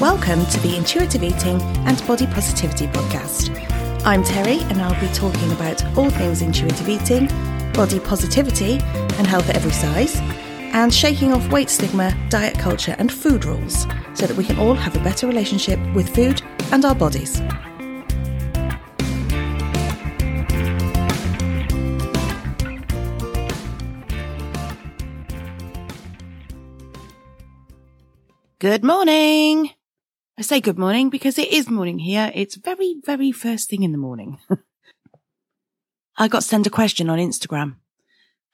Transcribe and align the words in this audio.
Welcome 0.00 0.46
to 0.46 0.60
the 0.60 0.78
Intuitive 0.78 1.22
Eating 1.22 1.60
and 1.60 2.06
Body 2.06 2.26
Positivity 2.26 2.86
podcast. 2.86 3.54
I'm 4.06 4.24
Terry, 4.24 4.60
and 4.70 4.80
I'll 4.80 4.98
be 4.98 5.12
talking 5.12 5.52
about 5.52 5.84
all 5.94 6.08
things 6.08 6.40
intuitive 6.40 6.88
eating, 6.88 7.26
body 7.74 8.00
positivity, 8.00 8.78
and 9.18 9.26
health 9.26 9.50
at 9.50 9.56
every 9.56 9.72
size, 9.72 10.16
and 10.72 10.92
shaking 10.92 11.34
off 11.34 11.46
weight 11.52 11.68
stigma, 11.68 12.16
diet 12.30 12.58
culture, 12.58 12.96
and 12.98 13.12
food 13.12 13.44
rules 13.44 13.82
so 14.14 14.26
that 14.26 14.34
we 14.38 14.44
can 14.44 14.58
all 14.58 14.72
have 14.72 14.96
a 14.96 15.00
better 15.00 15.26
relationship 15.26 15.78
with 15.94 16.08
food 16.14 16.40
and 16.72 16.86
our 16.86 16.94
bodies. 16.94 17.42
Good 28.60 28.82
morning. 28.82 29.74
I 30.40 30.42
say 30.42 30.60
good 30.62 30.78
morning 30.78 31.10
because 31.10 31.38
it 31.38 31.52
is 31.52 31.68
morning 31.68 31.98
here. 31.98 32.32
It's 32.34 32.54
very, 32.54 32.96
very 33.04 33.30
first 33.30 33.68
thing 33.68 33.82
in 33.82 33.92
the 33.92 33.98
morning. 33.98 34.38
I 36.16 36.28
got 36.28 36.44
sent 36.44 36.66
a 36.66 36.70
question 36.70 37.10
on 37.10 37.18
Instagram 37.18 37.74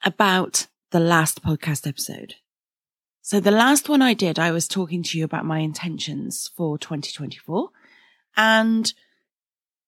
about 0.03 0.67
the 0.91 0.99
last 0.99 1.41
podcast 1.41 1.87
episode. 1.87 2.35
So 3.21 3.39
the 3.39 3.51
last 3.51 3.87
one 3.87 4.01
I 4.01 4.13
did, 4.13 4.37
I 4.37 4.51
was 4.51 4.67
talking 4.67 5.01
to 5.01 5.17
you 5.17 5.23
about 5.23 5.45
my 5.45 5.59
intentions 5.59 6.51
for 6.57 6.77
2024 6.77 7.69
and 8.35 8.93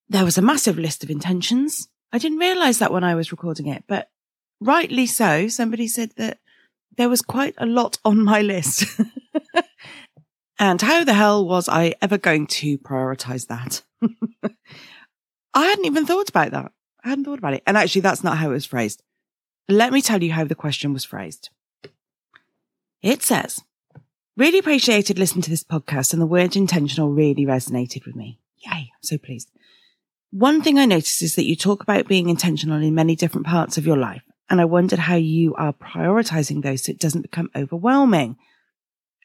there 0.08 0.23
was 0.23 0.38
a 0.38 0.41
massive 0.41 0.80
list 0.80 1.03
of 1.03 1.09
intentions. 1.09 1.89
I 2.13 2.17
didn't 2.17 2.38
realize 2.38 2.80
that 2.80 2.94
when 2.94 3.03
I 3.03 3.16
was 3.16 3.34
recording 3.34 3.67
it, 3.67 3.84
but 3.89 4.09
rightly 4.61 5.05
so. 5.05 5.50
Somebody 5.50 5.89
said 5.89 6.11
that 6.16 6.39
there 6.95 7.09
was 7.09 7.22
quite 7.22 7.55
a 7.58 7.66
lot 7.66 7.97
on 8.05 8.23
my 8.23 8.42
list. 8.42 8.86
And 10.59 10.81
how 10.81 11.05
the 11.05 11.13
hell 11.13 11.45
was 11.47 11.69
I 11.69 11.95
ever 12.02 12.17
going 12.17 12.45
to 12.47 12.77
prioritize 12.79 13.47
that? 13.47 13.81
I 15.53 15.65
hadn't 15.65 15.85
even 15.85 16.05
thought 16.05 16.29
about 16.29 16.52
that. 16.52 16.73
I 17.03 17.09
hadn't 17.09 17.23
thought 17.23 17.39
about 17.39 17.53
it. 17.53 17.63
And 17.65 17.77
actually, 17.77 18.02
that's 18.02 18.23
not 18.23 18.38
how 18.38 18.49
it 18.49 18.53
was 18.53 18.65
phrased. 18.65 19.02
Let 19.69 19.93
me 19.93 20.02
tell 20.02 20.21
you 20.21 20.33
how 20.33 20.43
the 20.43 20.55
question 20.55 20.91
was 20.91 21.05
phrased. 21.05 21.49
It 23.02 23.23
says, 23.23 23.61
really 24.35 24.59
appreciated 24.59 25.17
listening 25.17 25.43
to 25.43 25.49
this 25.49 25.63
podcast 25.63 26.11
and 26.11 26.21
the 26.21 26.27
word 26.27 26.57
intentional 26.57 27.09
really 27.09 27.45
resonated 27.45 28.05
with 28.05 28.15
me. 28.15 28.39
Yay. 28.57 28.71
I'm 28.71 29.02
so 29.02 29.17
pleased. 29.17 29.49
One 30.31 30.61
thing 30.61 30.77
I 30.77 30.85
noticed 30.85 31.21
is 31.21 31.35
that 31.35 31.45
you 31.45 31.55
talk 31.55 31.81
about 31.81 32.07
being 32.07 32.30
intentional 32.30 32.81
in 32.81 32.93
many 32.93 33.15
different 33.15 33.47
parts 33.47 33.77
of 33.77 33.87
your 33.87 33.97
life. 33.97 34.23
And 34.49 34.59
I 34.59 34.65
wondered 34.65 34.99
how 34.99 35.15
you 35.15 35.55
are 35.55 35.73
prioritizing 35.73 36.61
those 36.61 36.83
so 36.83 36.91
it 36.91 36.99
doesn't 36.99 37.21
become 37.21 37.49
overwhelming. 37.55 38.35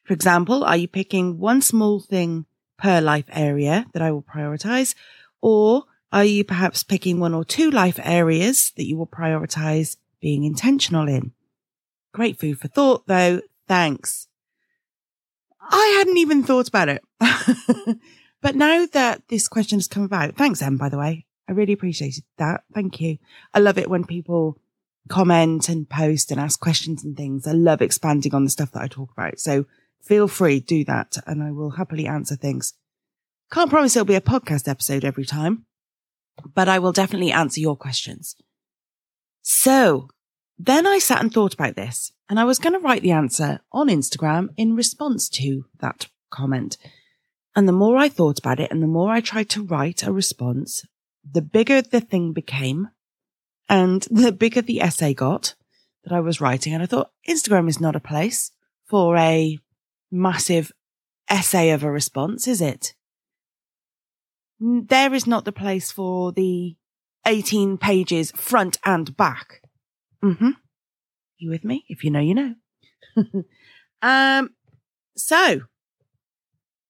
For 0.04 0.12
example, 0.12 0.64
are 0.64 0.76
you 0.76 0.88
picking 0.88 1.38
one 1.38 1.62
small 1.62 2.00
thing 2.00 2.46
per 2.78 3.00
life 3.00 3.26
area 3.30 3.86
that 3.92 4.02
I 4.02 4.10
will 4.12 4.22
prioritize? 4.22 4.94
Or 5.40 5.84
are 6.12 6.24
you 6.24 6.44
perhaps 6.44 6.84
picking 6.84 7.18
one 7.18 7.34
or 7.34 7.44
two 7.44 7.70
life 7.70 7.98
areas 8.02 8.72
that 8.76 8.86
you 8.86 8.96
will 8.96 9.06
prioritize 9.06 9.96
being 10.20 10.44
intentional 10.44 11.08
in? 11.08 11.32
Great 12.12 12.38
food 12.38 12.58
for 12.58 12.68
thought 12.68 13.06
though. 13.06 13.40
Thanks. 13.66 14.28
I 15.60 15.94
hadn't 15.98 16.18
even 16.18 16.42
thought 16.42 16.68
about 16.68 16.90
it. 16.90 17.02
but 18.42 18.54
now 18.54 18.86
that 18.92 19.22
this 19.28 19.48
question 19.48 19.78
has 19.78 19.88
come 19.88 20.02
about, 20.02 20.36
thanks, 20.36 20.60
Em, 20.60 20.76
by 20.76 20.88
the 20.90 20.98
way. 20.98 21.26
I 21.48 21.52
really 21.52 21.72
appreciated 21.72 22.24
that. 22.38 22.64
Thank 22.74 23.00
you. 23.00 23.18
I 23.52 23.58
love 23.58 23.78
it 23.78 23.90
when 23.90 24.04
people 24.04 24.58
comment 25.08 25.68
and 25.68 25.88
post 25.88 26.30
and 26.30 26.40
ask 26.40 26.60
questions 26.60 27.04
and 27.04 27.16
things. 27.16 27.46
I 27.46 27.52
love 27.52 27.82
expanding 27.82 28.34
on 28.34 28.44
the 28.44 28.50
stuff 28.50 28.72
that 28.72 28.82
I 28.82 28.88
talk 28.88 29.10
about. 29.12 29.38
So 29.38 29.66
feel 30.04 30.28
free, 30.28 30.60
do 30.60 30.84
that, 30.84 31.16
and 31.26 31.42
I 31.42 31.50
will 31.50 31.70
happily 31.70 32.06
answer 32.06 32.36
things. 32.36 32.74
Can't 33.50 33.70
promise 33.70 33.96
it'll 33.96 34.06
be 34.06 34.14
a 34.14 34.20
podcast 34.20 34.68
episode 34.68 35.04
every 35.04 35.24
time, 35.24 35.66
but 36.54 36.68
I 36.68 36.78
will 36.78 36.92
definitely 36.92 37.32
answer 37.32 37.60
your 37.60 37.76
questions. 37.76 38.36
So 39.42 40.08
then 40.58 40.86
I 40.86 40.98
sat 40.98 41.20
and 41.20 41.32
thought 41.32 41.54
about 41.54 41.76
this 41.76 42.12
and 42.28 42.40
I 42.40 42.44
was 42.44 42.58
going 42.58 42.72
to 42.72 42.78
write 42.78 43.02
the 43.02 43.10
answer 43.10 43.60
on 43.72 43.88
Instagram 43.88 44.48
in 44.56 44.74
response 44.74 45.28
to 45.30 45.66
that 45.80 46.06
comment. 46.30 46.76
And 47.54 47.68
the 47.68 47.72
more 47.72 47.96
I 47.96 48.08
thought 48.08 48.38
about 48.38 48.60
it 48.60 48.70
and 48.70 48.82
the 48.82 48.88
more 48.88 49.10
I 49.10 49.20
tried 49.20 49.48
to 49.50 49.64
write 49.64 50.02
a 50.02 50.12
response, 50.12 50.84
the 51.28 51.42
bigger 51.42 51.82
the 51.82 52.00
thing 52.00 52.32
became 52.32 52.88
and 53.68 54.02
the 54.10 54.32
bigger 54.32 54.62
the 54.62 54.80
essay 54.80 55.14
got 55.14 55.54
that 56.04 56.12
I 56.12 56.20
was 56.20 56.40
writing. 56.40 56.72
And 56.72 56.82
I 56.82 56.86
thought 56.86 57.12
Instagram 57.28 57.68
is 57.68 57.80
not 57.80 57.96
a 57.96 58.00
place 58.00 58.50
for 58.86 59.16
a 59.16 59.58
massive 60.14 60.72
essay 61.28 61.70
of 61.70 61.82
a 61.82 61.90
response, 61.90 62.46
is 62.46 62.60
it? 62.60 62.94
There 64.60 65.12
is 65.12 65.26
not 65.26 65.44
the 65.44 65.52
place 65.52 65.90
for 65.90 66.32
the 66.32 66.76
18 67.26 67.76
pages 67.78 68.30
front 68.32 68.78
and 68.84 69.16
back. 69.16 69.60
Mm-hmm. 70.22 70.50
You 71.38 71.50
with 71.50 71.64
me? 71.64 71.84
If 71.88 72.04
you 72.04 72.10
know, 72.10 72.20
you 72.20 72.34
know. 72.34 72.54
um, 74.02 74.50
so 75.16 75.60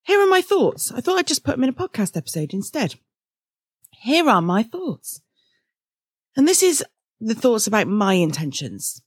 here 0.03 0.21
are 0.21 0.27
my 0.27 0.43
thoughts. 0.43 0.93
I 0.93 1.01
thought 1.01 1.19
I'd 1.19 1.27
just 1.27 1.45
put 1.45 1.53
them 1.53 1.65
in 1.65 1.71
a 1.71 1.73
podcast 1.73 2.17
episode 2.17 2.53
instead. 2.53 2.97
Here 3.91 4.29
are 4.29 4.43
my 4.43 4.63
thoughts. 4.63 5.23
And 6.37 6.47
this 6.47 6.63
is 6.63 6.85
the 7.21 7.35
thoughts 7.35 7.67
about 7.67 7.87
my 7.87 8.15
intentions. 8.15 9.03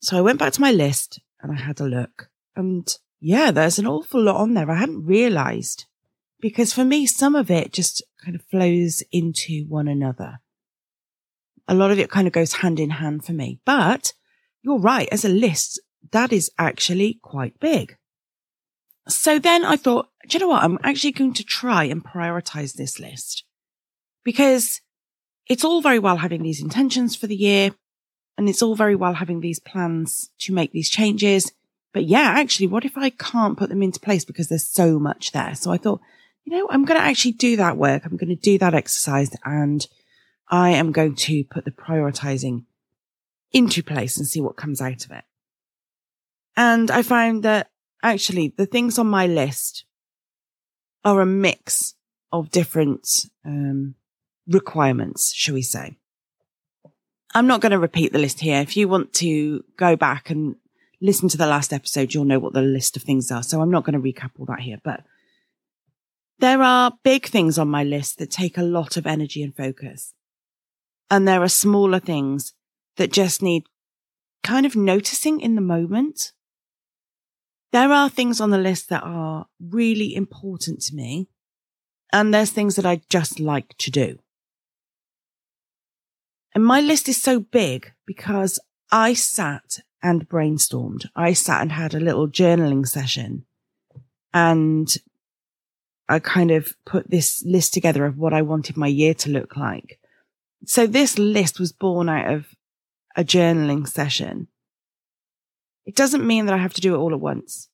So 0.00 0.16
I 0.16 0.20
went 0.20 0.38
back 0.38 0.52
to 0.54 0.60
my 0.60 0.70
list 0.70 1.20
and 1.40 1.52
I 1.52 1.56
had 1.56 1.80
a 1.80 1.84
look 1.84 2.28
and 2.54 2.86
yeah, 3.20 3.50
there's 3.50 3.78
an 3.78 3.86
awful 3.86 4.22
lot 4.22 4.36
on 4.36 4.54
there. 4.54 4.70
I 4.70 4.76
hadn't 4.76 5.06
realized 5.06 5.86
because 6.40 6.72
for 6.72 6.84
me, 6.84 7.06
some 7.06 7.34
of 7.34 7.50
it 7.50 7.72
just 7.72 8.02
kind 8.24 8.34
of 8.34 8.42
flows 8.42 9.02
into 9.10 9.64
one 9.68 9.88
another. 9.88 10.40
A 11.66 11.74
lot 11.74 11.90
of 11.90 11.98
it 11.98 12.10
kind 12.10 12.26
of 12.26 12.32
goes 12.32 12.54
hand 12.54 12.80
in 12.80 12.90
hand 12.90 13.24
for 13.24 13.32
me, 13.32 13.60
but 13.64 14.12
you're 14.62 14.78
right. 14.78 15.08
As 15.10 15.24
a 15.24 15.28
list, 15.28 15.80
that 16.12 16.32
is 16.32 16.50
actually 16.58 17.18
quite 17.22 17.58
big. 17.60 17.96
So 19.08 19.38
then 19.38 19.64
I 19.64 19.76
thought, 19.76 20.08
do 20.28 20.36
you 20.36 20.40
know 20.40 20.48
what? 20.48 20.62
I'm 20.62 20.78
actually 20.82 21.12
going 21.12 21.34
to 21.34 21.44
try 21.44 21.84
and 21.84 22.04
prioritize 22.04 22.74
this 22.74 23.00
list 23.00 23.44
because 24.22 24.80
it's 25.46 25.64
all 25.64 25.80
very 25.80 25.98
well 25.98 26.18
having 26.18 26.42
these 26.42 26.62
intentions 26.62 27.16
for 27.16 27.26
the 27.26 27.36
year 27.36 27.70
and 28.36 28.48
it's 28.48 28.62
all 28.62 28.74
very 28.74 28.94
well 28.94 29.14
having 29.14 29.40
these 29.40 29.58
plans 29.58 30.30
to 30.40 30.52
make 30.52 30.72
these 30.72 30.90
changes. 30.90 31.52
But 31.92 32.04
yeah, 32.04 32.34
actually, 32.36 32.66
what 32.66 32.84
if 32.84 32.96
I 32.98 33.10
can't 33.10 33.58
put 33.58 33.70
them 33.70 33.82
into 33.82 34.00
place 34.00 34.24
because 34.24 34.48
there's 34.48 34.66
so 34.66 34.98
much 34.98 35.32
there? 35.32 35.54
So 35.54 35.70
I 35.70 35.78
thought, 35.78 36.00
you 36.44 36.56
know, 36.56 36.68
I'm 36.70 36.84
going 36.84 36.98
to 36.98 37.04
actually 37.04 37.32
do 37.32 37.56
that 37.56 37.76
work. 37.76 38.04
I'm 38.04 38.16
going 38.16 38.28
to 38.28 38.36
do 38.36 38.58
that 38.58 38.74
exercise 38.74 39.30
and 39.44 39.86
I 40.48 40.70
am 40.70 40.92
going 40.92 41.14
to 41.14 41.44
put 41.44 41.64
the 41.64 41.70
prioritizing 41.70 42.64
into 43.52 43.82
place 43.82 44.18
and 44.18 44.26
see 44.26 44.40
what 44.40 44.56
comes 44.56 44.80
out 44.80 45.04
of 45.04 45.10
it. 45.10 45.24
And 46.56 46.90
I 46.90 47.02
found 47.02 47.42
that 47.44 47.70
actually 48.02 48.54
the 48.56 48.66
things 48.66 48.98
on 48.98 49.06
my 49.06 49.26
list 49.26 49.84
are 51.04 51.20
a 51.20 51.26
mix 51.26 51.94
of 52.32 52.50
different 52.50 53.08
um, 53.44 53.94
requirements, 54.46 55.32
shall 55.34 55.54
we 55.54 55.62
say. 55.62 55.96
I'm 57.34 57.46
not 57.46 57.60
going 57.60 57.72
to 57.72 57.78
repeat 57.78 58.12
the 58.12 58.18
list 58.18 58.40
here. 58.40 58.60
If 58.60 58.76
you 58.76 58.88
want 58.88 59.12
to 59.14 59.64
go 59.76 59.96
back 59.96 60.30
and 60.30 60.56
listen 61.00 61.28
to 61.28 61.36
the 61.36 61.46
last 61.46 61.72
episode, 61.72 62.12
you'll 62.12 62.24
know 62.24 62.38
what 62.38 62.52
the 62.52 62.62
list 62.62 62.96
of 62.96 63.02
things 63.02 63.30
are. 63.30 63.42
So 63.42 63.60
I'm 63.60 63.70
not 63.70 63.84
going 63.84 64.00
to 64.00 64.12
recap 64.12 64.32
all 64.38 64.46
that 64.46 64.60
here, 64.60 64.80
but 64.82 65.04
there 66.38 66.62
are 66.62 66.92
big 67.02 67.26
things 67.26 67.58
on 67.58 67.68
my 67.68 67.84
list 67.84 68.18
that 68.18 68.30
take 68.30 68.58
a 68.58 68.62
lot 68.62 68.96
of 68.96 69.06
energy 69.06 69.42
and 69.42 69.56
focus. 69.56 70.14
And 71.10 71.26
there 71.26 71.42
are 71.42 71.48
smaller 71.48 72.00
things 72.00 72.52
that 72.96 73.12
just 73.12 73.42
need 73.42 73.64
kind 74.42 74.66
of 74.66 74.76
noticing 74.76 75.40
in 75.40 75.54
the 75.54 75.60
moment. 75.60 76.32
There 77.72 77.92
are 77.92 78.08
things 78.08 78.40
on 78.40 78.50
the 78.50 78.58
list 78.58 78.88
that 78.88 79.02
are 79.02 79.46
really 79.60 80.14
important 80.14 80.80
to 80.82 80.94
me. 80.94 81.28
And 82.12 82.32
there's 82.32 82.50
things 82.50 82.76
that 82.76 82.86
I 82.86 83.02
just 83.08 83.40
like 83.40 83.76
to 83.78 83.90
do. 83.90 84.18
And 86.54 86.64
my 86.64 86.80
list 86.80 87.08
is 87.08 87.20
so 87.20 87.40
big 87.40 87.92
because 88.06 88.58
I 88.90 89.12
sat 89.12 89.80
and 90.02 90.28
brainstormed. 90.28 91.06
I 91.16 91.32
sat 91.32 91.62
and 91.62 91.72
had 91.72 91.94
a 91.94 92.00
little 92.00 92.28
journaling 92.28 92.86
session 92.86 93.44
and 94.32 94.96
I 96.08 96.18
kind 96.18 96.50
of 96.50 96.74
put 96.86 97.10
this 97.10 97.42
list 97.44 97.74
together 97.74 98.06
of 98.06 98.16
what 98.16 98.32
I 98.32 98.42
wanted 98.42 98.76
my 98.76 98.86
year 98.86 99.14
to 99.14 99.30
look 99.30 99.56
like. 99.56 99.98
So 100.64 100.86
this 100.86 101.18
list 101.18 101.60
was 101.60 101.72
born 101.72 102.08
out 102.08 102.32
of 102.32 102.46
a 103.16 103.24
journaling 103.24 103.86
session. 103.86 104.48
It 105.84 105.94
doesn't 105.94 106.26
mean 106.26 106.46
that 106.46 106.54
I 106.54 106.58
have 106.58 106.74
to 106.74 106.80
do 106.80 106.94
it 106.94 106.98
all 106.98 107.12
at 107.12 107.20
once. 107.20 107.68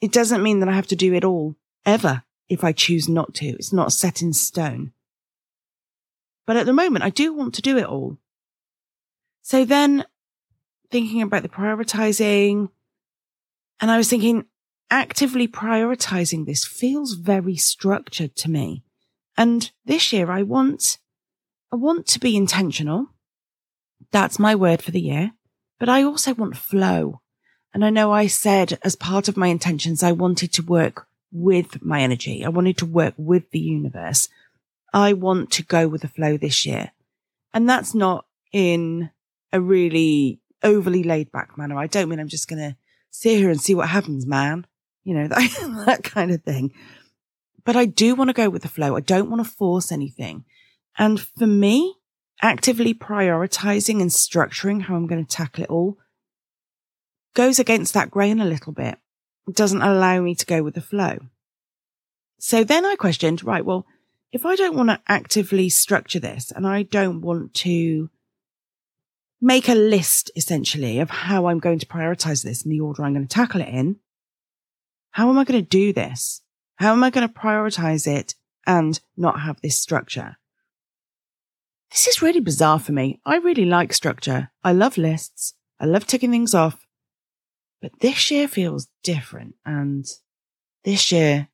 It 0.00 0.12
doesn't 0.12 0.42
mean 0.42 0.60
that 0.60 0.68
I 0.68 0.74
have 0.74 0.86
to 0.88 0.96
do 0.96 1.14
it 1.14 1.24
all 1.24 1.56
ever 1.84 2.22
if 2.48 2.64
I 2.64 2.72
choose 2.72 3.08
not 3.08 3.34
to. 3.34 3.46
It's 3.46 3.72
not 3.72 3.92
set 3.92 4.22
in 4.22 4.32
stone. 4.32 4.92
But 6.46 6.56
at 6.56 6.66
the 6.66 6.72
moment, 6.72 7.04
I 7.04 7.10
do 7.10 7.32
want 7.32 7.54
to 7.54 7.62
do 7.62 7.76
it 7.76 7.84
all. 7.84 8.18
So 9.42 9.64
then 9.64 10.04
thinking 10.90 11.22
about 11.22 11.42
the 11.42 11.48
prioritizing. 11.48 12.70
And 13.80 13.90
I 13.90 13.96
was 13.96 14.08
thinking, 14.08 14.46
actively 14.90 15.46
prioritizing 15.46 16.46
this 16.46 16.64
feels 16.64 17.14
very 17.14 17.56
structured 17.56 18.34
to 18.36 18.50
me. 18.50 18.82
And 19.36 19.70
this 19.84 20.12
year 20.12 20.30
I 20.30 20.42
want, 20.42 20.98
I 21.72 21.76
want 21.76 22.06
to 22.08 22.18
be 22.18 22.36
intentional. 22.36 23.08
That's 24.10 24.38
my 24.38 24.54
word 24.54 24.82
for 24.82 24.90
the 24.90 25.00
year, 25.00 25.32
but 25.78 25.88
I 25.88 26.02
also 26.02 26.34
want 26.34 26.56
flow. 26.56 27.20
And 27.74 27.84
I 27.84 27.90
know 27.90 28.12
I 28.12 28.26
said 28.26 28.78
as 28.82 28.96
part 28.96 29.28
of 29.28 29.36
my 29.36 29.48
intentions, 29.48 30.02
I 30.02 30.12
wanted 30.12 30.52
to 30.54 30.62
work 30.62 31.06
with 31.30 31.84
my 31.84 32.00
energy. 32.00 32.44
I 32.44 32.48
wanted 32.48 32.78
to 32.78 32.86
work 32.86 33.14
with 33.18 33.50
the 33.50 33.60
universe. 33.60 34.28
I 34.94 35.12
want 35.12 35.50
to 35.52 35.62
go 35.62 35.86
with 35.86 36.00
the 36.00 36.08
flow 36.08 36.38
this 36.38 36.64
year. 36.64 36.92
And 37.52 37.68
that's 37.68 37.94
not 37.94 38.24
in 38.52 39.10
a 39.52 39.60
really 39.60 40.40
overly 40.62 41.02
laid 41.02 41.32
back 41.32 41.56
manner. 41.56 41.78
I 41.78 41.86
don't 41.86 42.08
mean 42.08 42.20
I'm 42.20 42.28
just 42.28 42.48
going 42.48 42.60
to 42.60 42.76
sit 43.10 43.38
here 43.38 43.50
and 43.50 43.60
see 43.60 43.74
what 43.74 43.88
happens, 43.88 44.26
man. 44.26 44.66
You 45.04 45.14
know, 45.14 45.28
that, 45.28 45.84
that 45.86 46.04
kind 46.04 46.30
of 46.30 46.42
thing. 46.42 46.72
But 47.64 47.76
I 47.76 47.84
do 47.84 48.14
want 48.14 48.28
to 48.28 48.34
go 48.34 48.48
with 48.48 48.62
the 48.62 48.68
flow. 48.68 48.96
I 48.96 49.00
don't 49.00 49.30
want 49.30 49.44
to 49.44 49.50
force 49.50 49.92
anything. 49.92 50.44
And 50.96 51.20
for 51.20 51.46
me, 51.46 51.94
actively 52.42 52.94
prioritizing 52.94 54.00
and 54.00 54.10
structuring 54.10 54.82
how 54.82 54.94
I'm 54.94 55.06
going 55.06 55.24
to 55.24 55.36
tackle 55.36 55.64
it 55.64 55.70
all 55.70 55.98
goes 57.34 57.58
against 57.58 57.94
that 57.94 58.10
grain 58.10 58.40
a 58.40 58.44
little 58.44 58.72
bit. 58.72 58.98
It 59.46 59.54
doesn't 59.54 59.82
allow 59.82 60.20
me 60.20 60.34
to 60.34 60.46
go 60.46 60.62
with 60.62 60.74
the 60.74 60.80
flow. 60.80 61.18
So 62.38 62.64
then 62.64 62.84
I 62.84 62.96
questioned, 62.96 63.44
right, 63.44 63.64
well, 63.64 63.86
if 64.32 64.44
I 64.44 64.56
don't 64.56 64.76
want 64.76 64.90
to 64.90 65.00
actively 65.08 65.68
structure 65.68 66.20
this 66.20 66.50
and 66.50 66.66
I 66.66 66.82
don't 66.82 67.20
want 67.20 67.54
to 67.54 68.10
make 69.40 69.68
a 69.68 69.74
list 69.74 70.30
essentially 70.36 70.98
of 70.98 71.10
how 71.10 71.46
I'm 71.46 71.58
going 71.58 71.78
to 71.78 71.86
prioritize 71.86 72.42
this 72.42 72.62
and 72.62 72.72
the 72.72 72.80
order 72.80 73.04
I'm 73.04 73.14
going 73.14 73.26
to 73.26 73.34
tackle 73.34 73.60
it 73.60 73.68
in, 73.68 73.96
how 75.12 75.30
am 75.30 75.38
I 75.38 75.44
going 75.44 75.60
to 75.60 75.68
do 75.68 75.92
this? 75.92 76.42
How 76.76 76.92
am 76.92 77.02
I 77.02 77.10
going 77.10 77.26
to 77.26 77.34
prioritize 77.34 78.06
it 78.06 78.34
and 78.66 79.00
not 79.16 79.40
have 79.40 79.60
this 79.60 79.80
structure? 79.80 80.36
This 81.90 82.06
is 82.06 82.22
really 82.22 82.40
bizarre 82.40 82.78
for 82.78 82.92
me. 82.92 83.20
I 83.24 83.36
really 83.36 83.64
like 83.64 83.92
structure. 83.92 84.50
I 84.62 84.72
love 84.72 84.98
lists. 84.98 85.54
I 85.80 85.86
love 85.86 86.06
ticking 86.06 86.30
things 86.30 86.54
off. 86.54 86.86
But 87.80 87.92
this 88.00 88.30
year 88.30 88.46
feels 88.46 88.88
different. 89.02 89.54
And 89.64 90.06
this 90.84 91.10
year 91.10 91.48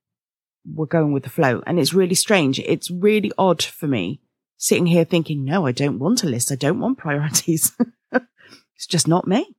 we're 0.66 0.86
going 0.86 1.12
with 1.12 1.22
the 1.22 1.31
flow. 1.31 1.62
And 1.66 1.78
it's 1.78 1.94
really 1.94 2.14
strange. 2.14 2.58
It's 2.58 2.90
really 2.90 3.31
odd 3.38 3.62
for 3.62 3.86
me 3.86 4.20
sitting 4.56 4.86
here 4.86 5.04
thinking, 5.04 5.44
no, 5.44 5.66
I 5.66 5.72
don't 5.72 5.98
want 5.98 6.22
a 6.24 6.26
list. 6.26 6.52
I 6.52 6.56
don't 6.56 6.80
want 6.80 6.98
priorities. 6.98 7.72
it's 8.12 8.86
just 8.86 9.08
not 9.08 9.26
me. 9.26 9.54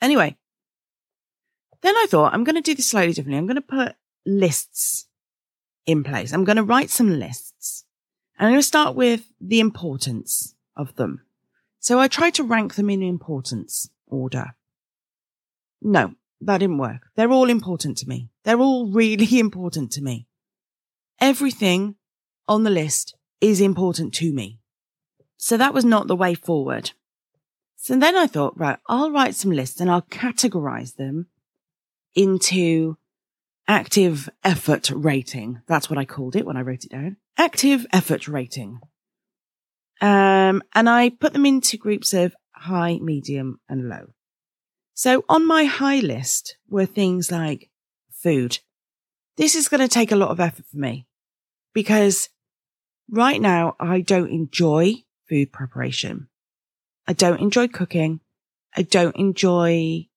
Anyway, 0.00 0.36
then 1.82 1.94
I 1.96 2.06
thought 2.08 2.34
I'm 2.34 2.44
going 2.44 2.56
to 2.56 2.60
do 2.60 2.74
this 2.74 2.90
slightly 2.90 3.12
differently. 3.12 3.38
I'm 3.38 3.46
going 3.46 3.56
to 3.56 3.62
put 3.62 3.94
lists 4.26 5.06
in 5.86 6.02
place. 6.02 6.32
I'm 6.32 6.44
going 6.44 6.56
to 6.56 6.62
write 6.62 6.90
some 6.90 7.18
lists 7.18 7.84
and 8.38 8.46
I'm 8.46 8.52
going 8.52 8.60
to 8.60 8.66
start 8.66 8.94
with 8.94 9.30
the 9.40 9.60
importance 9.60 10.54
of 10.76 10.96
them. 10.96 11.24
So 11.78 12.00
I 12.00 12.08
tried 12.08 12.34
to 12.34 12.42
rank 12.42 12.74
them 12.74 12.90
in 12.90 13.02
importance 13.02 13.90
order. 14.06 14.56
No, 15.82 16.14
that 16.40 16.58
didn't 16.58 16.78
work. 16.78 17.02
They're 17.14 17.30
all 17.30 17.50
important 17.50 17.98
to 17.98 18.08
me. 18.08 18.30
They're 18.44 18.60
all 18.60 18.90
really 18.90 19.38
important 19.38 19.92
to 19.92 20.02
me. 20.02 20.26
Everything 21.20 21.96
on 22.48 22.64
the 22.64 22.70
list 22.70 23.14
is 23.40 23.60
important 23.60 24.14
to 24.14 24.32
me. 24.32 24.58
So 25.36 25.56
that 25.56 25.74
was 25.74 25.84
not 25.84 26.06
the 26.06 26.16
way 26.16 26.34
forward. 26.34 26.92
So 27.76 27.98
then 27.98 28.16
I 28.16 28.26
thought, 28.26 28.58
right, 28.58 28.78
I'll 28.88 29.10
write 29.10 29.34
some 29.34 29.50
lists 29.50 29.80
and 29.80 29.90
I'll 29.90 30.02
categorize 30.02 30.96
them 30.96 31.26
into 32.14 32.96
active 33.68 34.28
effort 34.42 34.90
rating. 34.90 35.60
That's 35.66 35.90
what 35.90 35.98
I 35.98 36.04
called 36.04 36.36
it 36.36 36.46
when 36.46 36.56
I 36.56 36.62
wrote 36.62 36.84
it 36.84 36.90
down. 36.90 37.16
Active 37.36 37.86
effort 37.92 38.28
rating. 38.28 38.80
Um, 40.00 40.62
and 40.74 40.88
I 40.88 41.10
put 41.10 41.32
them 41.32 41.46
into 41.46 41.76
groups 41.76 42.14
of 42.14 42.34
high, 42.52 42.98
medium 42.98 43.60
and 43.68 43.88
low. 43.88 44.14
So 44.94 45.24
on 45.28 45.46
my 45.46 45.64
high 45.64 46.00
list 46.00 46.56
were 46.68 46.86
things 46.86 47.30
like 47.30 47.68
food. 48.10 48.60
This 49.36 49.54
is 49.54 49.68
going 49.68 49.80
to 49.80 49.88
take 49.88 50.12
a 50.12 50.16
lot 50.16 50.30
of 50.30 50.40
effort 50.40 50.66
for 50.70 50.78
me 50.78 51.06
because 51.72 52.28
right 53.10 53.40
now 53.40 53.76
I 53.78 54.00
don't 54.00 54.30
enjoy 54.30 55.04
food 55.28 55.52
preparation. 55.52 56.28
I 57.06 57.12
don't 57.12 57.40
enjoy 57.40 57.68
cooking. 57.68 58.20
I 58.76 58.82
don't 58.82 59.16
enjoy 59.16 60.08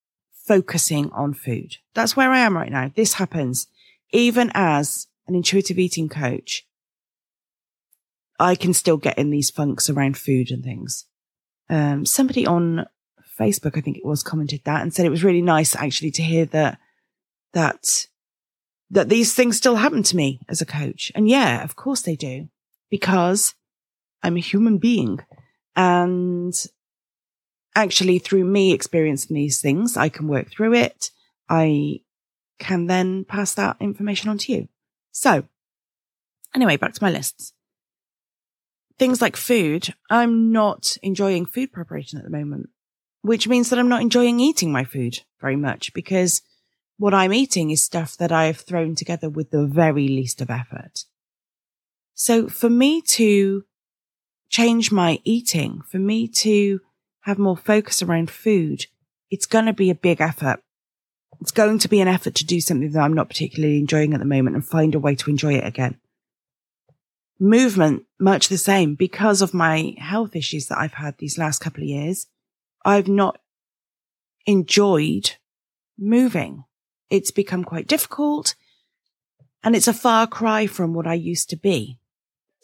focusing 0.48 1.12
on 1.12 1.34
food. 1.34 1.76
That's 1.94 2.16
where 2.16 2.32
I 2.32 2.40
am 2.40 2.56
right 2.56 2.72
now. 2.72 2.92
This 2.96 3.14
happens 3.14 3.68
even 4.12 4.52
as 4.54 5.08
an 5.28 5.36
intuitive 5.36 5.78
eating 5.78 6.08
coach. 6.10 6.66
I 8.40 8.56
can 8.56 8.74
still 8.74 8.98
get 8.98 9.18
in 9.18 9.30
these 9.30 9.50
funks 9.50 9.90
around 9.90 10.18
food 10.18 10.52
and 10.52 10.64
things. 10.64 11.06
Um, 11.70 12.06
somebody 12.06 12.46
on 12.46 12.86
Facebook, 13.38 13.78
I 13.78 13.82
think 13.82 13.98
it 13.98 14.06
was, 14.06 14.24
commented 14.24 14.62
that 14.64 14.82
and 14.82 14.94
said 14.94 15.06
it 15.06 15.12
was 15.12 15.24
really 15.24 15.42
nice 15.42 15.76
actually 15.76 16.12
to 16.12 16.24
hear 16.24 16.46
that, 16.46 16.80
that, 17.54 17.84
that 18.90 19.10
these 19.10 19.34
things 19.34 19.58
still 19.58 19.76
happen 19.76 20.04
to 20.04 20.16
me 20.16 20.40
as 20.48 20.62
a 20.62 20.66
coach. 20.66 21.12
And 21.14 21.28
yeah, 21.28 21.64
of 21.64 21.76
course 21.76 22.02
they 22.02 22.16
do 22.16 22.48
because 22.90 23.56
I'm 24.24 24.38
a 24.38 24.42
human 24.42 24.78
being 24.78 25.20
and 25.76 26.54
actually 27.76 28.20
through 28.20 28.46
me 28.46 28.74
experiencing 28.74 29.36
these 29.36 29.62
things, 29.62 29.98
I 29.98 30.10
can 30.10 30.28
work 30.28 30.50
through 30.50 30.74
it. 30.74 31.12
I 31.50 32.02
can 32.60 32.88
then 32.88 33.24
pass 33.26 33.54
that 33.54 33.78
information 33.80 34.30
on 34.30 34.38
to 34.40 34.52
you. 34.52 34.68
So 35.12 35.44
anyway, 36.56 36.78
back 36.78 36.94
to 36.94 37.04
my 37.04 37.12
lists. 37.12 37.54
Things 38.98 39.22
like 39.22 39.36
food. 39.36 39.94
I'm 40.10 40.52
not 40.52 40.98
enjoying 41.04 41.46
food 41.46 41.72
preparation 41.72 42.18
at 42.18 42.24
the 42.24 42.32
moment 42.32 42.70
which 43.28 43.48
means 43.48 43.70
that 43.70 43.78
I'm 43.78 43.90
not 43.90 44.02
enjoying 44.02 44.40
eating 44.40 44.72
my 44.72 44.86
food 44.86 45.20
very 45.42 45.58
much 45.58 45.94
because 45.94 46.42
what 46.98 47.14
I'm 47.14 47.34
eating 47.34 47.72
is 47.72 47.84
stuff 47.84 48.16
that 48.18 48.32
I've 48.32 48.62
thrown 48.62 48.96
together 48.96 49.30
with 49.30 49.52
the 49.52 49.66
very 49.66 50.08
least 50.08 50.42
of 50.42 50.50
effort. 50.50 51.04
So 52.20 52.50
for 52.50 52.68
me 52.68 53.04
to 53.04 53.64
change 54.50 54.92
my 54.92 55.20
eating, 55.24 55.82
for 55.88 56.00
me 56.00 56.28
to 56.30 56.82
have 57.22 57.38
more 57.38 57.56
focus 57.56 58.02
around 58.02 58.32
food, 58.32 58.88
it's 59.30 59.46
going 59.46 59.68
to 59.68 59.74
be 59.74 59.92
a 59.92 59.96
big 59.96 60.20
effort. 60.20 60.60
It's 61.40 61.52
going 61.52 61.78
to 61.78 61.88
be 61.88 62.02
an 62.02 62.08
effort 62.08 62.34
to 62.36 62.46
do 62.46 62.60
something 62.60 62.92
that 62.92 63.00
I'm 63.00 63.14
not 63.14 63.30
particularly 63.30 63.78
enjoying 63.78 64.16
at 64.16 64.20
the 64.20 64.26
moment 64.26 64.56
and 64.56 64.66
find 64.66 64.96
a 64.96 65.00
way 65.00 65.14
to 65.14 65.30
enjoy 65.30 65.54
it 65.54 65.68
again. 65.68 66.00
Movement, 67.40 68.06
much 68.20 68.48
the 68.48 68.58
same 68.58 68.96
because 68.96 69.44
of 69.44 69.54
my 69.54 69.94
health 70.00 70.36
issues 70.36 70.70
that 70.70 70.80
I've 70.80 70.96
had 70.96 71.20
these 71.20 71.38
last 71.38 71.60
couple 71.60 71.84
of 71.84 71.90
years. 71.90 72.26
I've 72.84 73.08
not 73.08 73.40
enjoyed 74.48 75.36
moving. 76.00 76.64
It's 77.12 77.30
become 77.30 77.64
quite 77.64 77.86
difficult 77.86 78.56
and 79.64 79.76
it's 79.76 79.88
a 79.88 79.94
far 79.94 80.26
cry 80.26 80.66
from 80.66 80.96
what 80.96 81.06
I 81.06 81.14
used 81.14 81.52
to 81.52 81.56
be. 81.56 82.00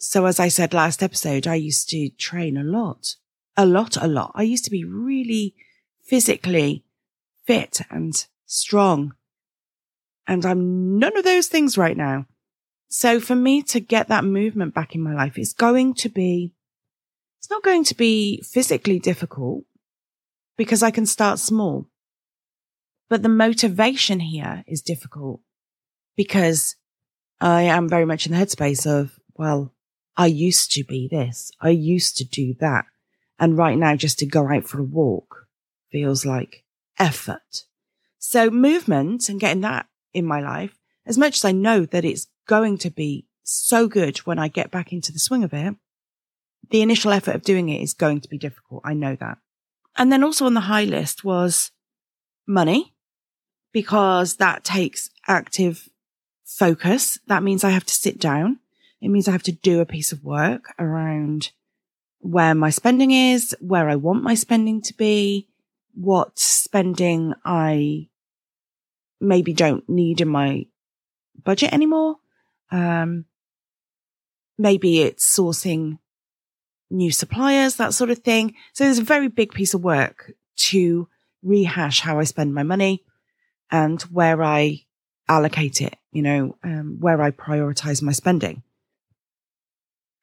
So 0.06 0.26
as 0.26 0.38
I 0.38 0.48
said 0.48 0.74
last 0.74 1.02
episode, 1.02 1.46
I 1.46 1.54
used 1.54 1.88
to 1.88 2.10
train 2.10 2.58
a 2.58 2.62
lot, 2.62 3.16
a 3.56 3.64
lot, 3.64 3.96
a 3.96 4.06
lot. 4.06 4.32
I 4.34 4.42
used 4.42 4.66
to 4.66 4.70
be 4.70 4.84
really 4.84 5.54
physically 6.02 6.84
fit 7.46 7.80
and 7.90 8.12
strong. 8.44 9.14
And 10.28 10.44
I'm 10.44 10.98
none 10.98 11.16
of 11.16 11.24
those 11.24 11.48
things 11.48 11.78
right 11.78 11.96
now. 11.96 12.26
So 12.88 13.18
for 13.18 13.34
me 13.34 13.62
to 13.62 13.80
get 13.80 14.08
that 14.08 14.26
movement 14.26 14.74
back 14.74 14.94
in 14.94 15.00
my 15.00 15.14
life 15.14 15.38
is 15.38 15.54
going 15.54 15.94
to 15.94 16.10
be, 16.10 16.52
it's 17.38 17.50
not 17.50 17.64
going 17.64 17.84
to 17.84 17.94
be 17.94 18.42
physically 18.42 18.98
difficult 18.98 19.64
because 20.58 20.82
I 20.82 20.90
can 20.90 21.06
start 21.06 21.38
small. 21.38 21.88
But 23.08 23.22
the 23.22 23.30
motivation 23.30 24.20
here 24.20 24.64
is 24.66 24.82
difficult 24.82 25.40
because 26.14 26.76
I 27.40 27.62
am 27.62 27.88
very 27.88 28.04
much 28.04 28.26
in 28.26 28.32
the 28.32 28.38
headspace 28.38 28.86
of, 28.86 29.18
well, 29.34 29.74
I 30.16 30.26
used 30.26 30.72
to 30.72 30.84
be 30.84 31.08
this. 31.08 31.50
I 31.60 31.70
used 31.70 32.16
to 32.18 32.24
do 32.24 32.54
that. 32.60 32.84
And 33.38 33.58
right 33.58 33.76
now, 33.76 33.96
just 33.96 34.18
to 34.20 34.26
go 34.26 34.48
out 34.48 34.68
for 34.68 34.80
a 34.80 34.84
walk 34.84 35.46
feels 35.90 36.24
like 36.24 36.64
effort. 36.98 37.64
So 38.18 38.50
movement 38.50 39.28
and 39.28 39.40
getting 39.40 39.62
that 39.62 39.86
in 40.12 40.24
my 40.24 40.40
life, 40.40 40.78
as 41.04 41.18
much 41.18 41.36
as 41.36 41.44
I 41.44 41.52
know 41.52 41.84
that 41.86 42.04
it's 42.04 42.28
going 42.46 42.78
to 42.78 42.90
be 42.90 43.26
so 43.42 43.88
good 43.88 44.18
when 44.18 44.38
I 44.38 44.48
get 44.48 44.70
back 44.70 44.92
into 44.92 45.12
the 45.12 45.18
swing 45.18 45.44
of 45.44 45.52
it, 45.52 45.74
the 46.70 46.82
initial 46.82 47.12
effort 47.12 47.34
of 47.34 47.42
doing 47.42 47.68
it 47.68 47.82
is 47.82 47.92
going 47.92 48.20
to 48.20 48.28
be 48.28 48.38
difficult. 48.38 48.82
I 48.84 48.94
know 48.94 49.16
that. 49.16 49.38
And 49.96 50.10
then 50.10 50.24
also 50.24 50.46
on 50.46 50.54
the 50.54 50.60
high 50.60 50.84
list 50.84 51.24
was 51.24 51.70
money 52.46 52.94
because 53.72 54.36
that 54.36 54.64
takes 54.64 55.10
active 55.26 55.88
focus. 56.44 57.18
That 57.26 57.42
means 57.42 57.64
I 57.64 57.70
have 57.70 57.84
to 57.84 57.94
sit 57.94 58.18
down. 58.18 58.60
It 59.04 59.10
means 59.10 59.28
I 59.28 59.32
have 59.32 59.42
to 59.42 59.52
do 59.52 59.80
a 59.80 59.86
piece 59.86 60.12
of 60.12 60.24
work 60.24 60.72
around 60.78 61.50
where 62.20 62.54
my 62.54 62.70
spending 62.70 63.10
is, 63.10 63.54
where 63.60 63.90
I 63.90 63.96
want 63.96 64.22
my 64.22 64.34
spending 64.34 64.80
to 64.80 64.94
be, 64.94 65.46
what 65.92 66.38
spending 66.38 67.34
I 67.44 68.08
maybe 69.20 69.52
don't 69.52 69.86
need 69.90 70.22
in 70.22 70.28
my 70.28 70.64
budget 71.44 71.74
anymore. 71.74 72.16
Um, 72.70 73.26
maybe 74.56 75.02
it's 75.02 75.38
sourcing 75.38 75.98
new 76.90 77.10
suppliers, 77.10 77.76
that 77.76 77.92
sort 77.92 78.08
of 78.08 78.20
thing. 78.20 78.54
So 78.72 78.84
there's 78.84 78.98
a 78.98 79.04
very 79.04 79.28
big 79.28 79.52
piece 79.52 79.74
of 79.74 79.84
work 79.84 80.32
to 80.70 81.08
rehash 81.42 82.00
how 82.00 82.20
I 82.20 82.24
spend 82.24 82.54
my 82.54 82.62
money 82.62 83.04
and 83.70 84.00
where 84.04 84.42
I 84.42 84.86
allocate 85.28 85.82
it, 85.82 85.94
you 86.10 86.22
know, 86.22 86.56
um, 86.64 86.96
where 87.00 87.20
I 87.20 87.32
prioritize 87.32 88.00
my 88.00 88.12
spending. 88.12 88.62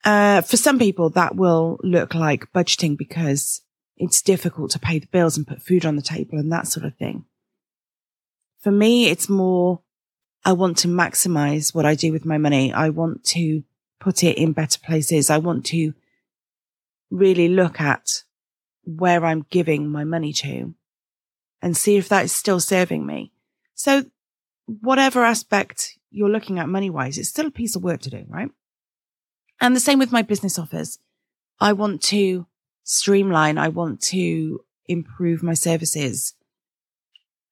Uh, 0.04 0.42
for 0.42 0.58
some 0.58 0.80
people, 0.80 1.10
that 1.12 1.36
will 1.36 1.80
look 1.84 2.16
like 2.16 2.52
budgeting 2.54 2.98
because 2.98 3.62
it's 3.98 4.22
difficult 4.22 4.72
to 4.72 4.80
pay 4.80 4.98
the 4.98 5.08
bills 5.08 5.38
and 5.38 5.48
put 5.48 5.62
food 5.62 5.86
on 5.86 5.96
the 5.96 6.02
table 6.02 6.40
and 6.40 6.52
that 6.52 6.68
sort 6.68 6.86
of 6.86 6.96
thing. 6.96 7.26
For 8.62 8.72
me, 8.72 9.10
it's 9.10 9.30
more, 9.30 9.82
I 10.44 10.54
want 10.54 10.78
to 10.80 10.88
maximize 10.88 11.74
what 11.74 11.86
I 11.86 11.94
do 11.96 12.12
with 12.12 12.26
my 12.26 12.38
money. 12.38 12.74
I 12.74 12.90
want 12.90 13.24
to 13.26 13.64
put 14.00 14.24
it 14.24 14.38
in 14.38 14.54
better 14.54 14.80
places. 14.80 15.30
I 15.30 15.38
want 15.38 15.66
to 15.68 15.94
really 17.12 17.48
look 17.48 17.80
at 17.80 18.24
where 18.84 19.24
I'm 19.24 19.46
giving 19.52 19.88
my 19.88 20.04
money 20.04 20.34
to 20.34 20.74
and 21.62 21.78
see 21.78 21.98
if 21.98 22.10
that 22.10 22.26
is 22.26 22.32
still 22.32 22.60
serving 22.60 23.06
me. 23.06 23.32
So 23.76 24.06
whatever 24.66 25.24
aspect 25.24 25.98
you're 26.10 26.30
looking 26.30 26.58
at 26.58 26.70
money 26.70 26.90
wise, 26.90 27.18
it's 27.18 27.30
still 27.30 27.48
a 27.48 27.52
piece 27.52 27.76
of 27.76 27.84
work 27.84 28.02
to 28.02 28.10
do, 28.10 28.26
right? 28.28 28.50
And 29.62 29.76
the 29.76 29.80
same 29.80 30.00
with 30.00 30.12
my 30.12 30.24
business 30.24 30.60
offers. 30.60 30.98
I 31.60 31.74
want 31.74 32.02
to 32.04 32.48
streamline. 32.84 33.60
I 33.60 33.70
want 33.70 34.02
to 34.02 34.62
improve 34.88 35.44
my 35.44 35.54
services. 35.54 36.34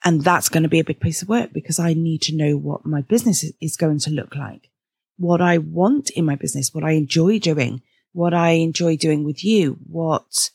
And 0.03 0.23
that's 0.23 0.49
going 0.49 0.63
to 0.63 0.69
be 0.69 0.79
a 0.79 0.83
big 0.83 0.99
piece 0.99 1.21
of 1.21 1.29
work 1.29 1.53
because 1.53 1.77
I 1.77 1.93
need 1.93 2.23
to 2.23 2.35
know 2.35 2.57
what 2.57 2.85
my 2.85 3.01
business 3.01 3.45
is 3.61 3.77
going 3.77 3.99
to 3.99 4.09
look 4.11 4.35
like, 4.35 4.69
what 5.17 5.39
I 5.39 5.59
want 5.59 6.09
in 6.09 6.25
my 6.25 6.35
business, 6.35 6.73
what 6.73 6.83
I 6.83 6.91
enjoy 6.91 7.37
doing, 7.37 7.83
what 8.11 8.33
I 8.33 8.51
enjoy 8.51 8.97
doing 8.97 9.23
with 9.23 9.43
you, 9.43 9.77
what 9.87 10.49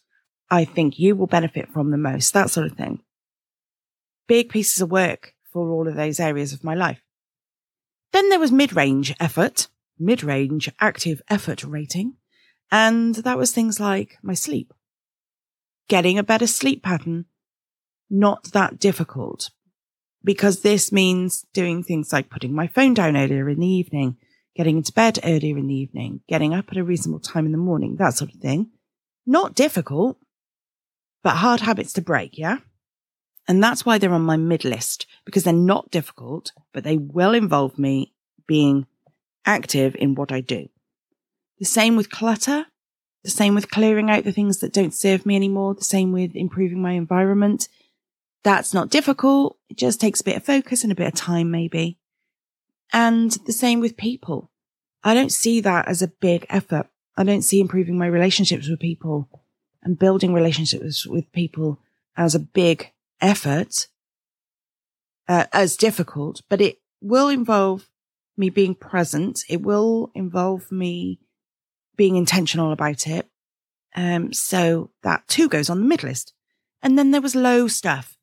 I 0.50 0.64
think 0.64 0.98
you 0.98 1.14
will 1.14 1.26
benefit 1.26 1.68
from 1.72 1.90
the 1.90 1.96
most, 1.96 2.32
that 2.32 2.50
sort 2.50 2.66
of 2.66 2.76
thing. 2.76 3.00
Big 4.26 4.48
pieces 4.48 4.80
of 4.80 4.90
work 4.90 5.34
for 5.52 5.70
all 5.70 5.86
of 5.86 5.94
those 5.94 6.18
areas 6.18 6.52
of 6.52 6.64
my 6.64 6.74
life. 6.74 7.00
Then 8.12 8.28
there 8.30 8.40
was 8.40 8.50
mid-range 8.50 9.14
effort, 9.20 9.68
mid-range 9.98 10.70
active 10.80 11.22
effort 11.28 11.64
rating. 11.64 12.14
And 12.70 13.14
that 13.16 13.38
was 13.38 13.52
things 13.52 13.78
like 13.78 14.18
my 14.22 14.34
sleep. 14.34 14.72
Getting 15.88 16.18
a 16.18 16.22
better 16.22 16.46
sleep 16.46 16.82
pattern, 16.82 17.26
not 18.10 18.44
that 18.52 18.78
difficult 18.78 19.50
because 20.24 20.62
this 20.62 20.90
means 20.90 21.44
doing 21.52 21.82
things 21.82 22.12
like 22.12 22.30
putting 22.30 22.54
my 22.54 22.66
phone 22.66 22.94
down 22.94 23.16
earlier 23.16 23.48
in 23.48 23.60
the 23.60 23.66
evening, 23.66 24.16
getting 24.56 24.78
into 24.78 24.92
bed 24.92 25.18
earlier 25.22 25.58
in 25.58 25.66
the 25.66 25.74
evening, 25.74 26.20
getting 26.26 26.54
up 26.54 26.66
at 26.70 26.78
a 26.78 26.84
reasonable 26.84 27.20
time 27.20 27.44
in 27.46 27.52
the 27.52 27.58
morning, 27.58 27.96
that 27.96 28.14
sort 28.14 28.34
of 28.34 28.40
thing. 28.40 28.70
Not 29.26 29.54
difficult, 29.54 30.18
but 31.22 31.36
hard 31.36 31.60
habits 31.60 31.92
to 31.94 32.02
break. 32.02 32.38
Yeah. 32.38 32.58
And 33.46 33.62
that's 33.62 33.84
why 33.84 33.98
they're 33.98 34.12
on 34.12 34.22
my 34.22 34.38
mid 34.38 34.64
list 34.64 35.06
because 35.26 35.44
they're 35.44 35.52
not 35.52 35.90
difficult, 35.90 36.52
but 36.72 36.84
they 36.84 36.96
will 36.96 37.34
involve 37.34 37.78
me 37.78 38.14
being 38.46 38.86
active 39.46 39.96
in 39.98 40.14
what 40.14 40.32
I 40.32 40.40
do. 40.40 40.68
The 41.58 41.64
same 41.64 41.96
with 41.96 42.10
clutter. 42.10 42.66
The 43.22 43.30
same 43.30 43.54
with 43.54 43.70
clearing 43.70 44.10
out 44.10 44.24
the 44.24 44.32
things 44.32 44.58
that 44.58 44.72
don't 44.72 44.94
serve 44.94 45.24
me 45.24 45.34
anymore. 45.34 45.74
The 45.74 45.84
same 45.84 46.12
with 46.12 46.34
improving 46.34 46.82
my 46.82 46.92
environment. 46.92 47.68
That's 48.42 48.74
not 48.74 48.90
difficult. 48.90 49.56
It 49.70 49.78
just 49.78 50.00
takes 50.00 50.20
a 50.20 50.24
bit 50.24 50.36
of 50.36 50.44
focus 50.44 50.82
and 50.82 50.92
a 50.92 50.96
bit 50.96 51.06
of 51.06 51.14
time, 51.14 51.50
maybe. 51.50 51.98
And 52.92 53.30
the 53.46 53.52
same 53.52 53.80
with 53.80 53.96
people. 53.96 54.50
I 55.02 55.14
don't 55.14 55.32
see 55.32 55.60
that 55.62 55.88
as 55.88 56.02
a 56.02 56.08
big 56.08 56.46
effort. 56.50 56.88
I 57.16 57.24
don't 57.24 57.42
see 57.42 57.60
improving 57.60 57.96
my 57.96 58.06
relationships 58.06 58.68
with 58.68 58.80
people 58.80 59.28
and 59.82 59.98
building 59.98 60.34
relationships 60.34 61.06
with 61.06 61.30
people 61.32 61.78
as 62.16 62.34
a 62.34 62.40
big 62.40 62.92
effort, 63.20 63.88
uh, 65.28 65.46
as 65.52 65.76
difficult, 65.76 66.42
but 66.48 66.60
it 66.60 66.78
will 67.00 67.28
involve 67.28 67.88
me 68.36 68.50
being 68.50 68.74
present. 68.74 69.44
It 69.48 69.62
will 69.62 70.10
involve 70.14 70.70
me 70.70 71.20
being 71.96 72.16
intentional 72.16 72.72
about 72.72 73.06
it. 73.06 73.28
Um, 73.94 74.32
so 74.32 74.90
that 75.02 75.26
too 75.28 75.48
goes 75.48 75.70
on 75.70 75.80
the 75.80 75.86
mid 75.86 76.02
list. 76.02 76.32
And 76.82 76.98
then 76.98 77.10
there 77.12 77.20
was 77.20 77.34
low 77.34 77.68
stuff. 77.68 78.18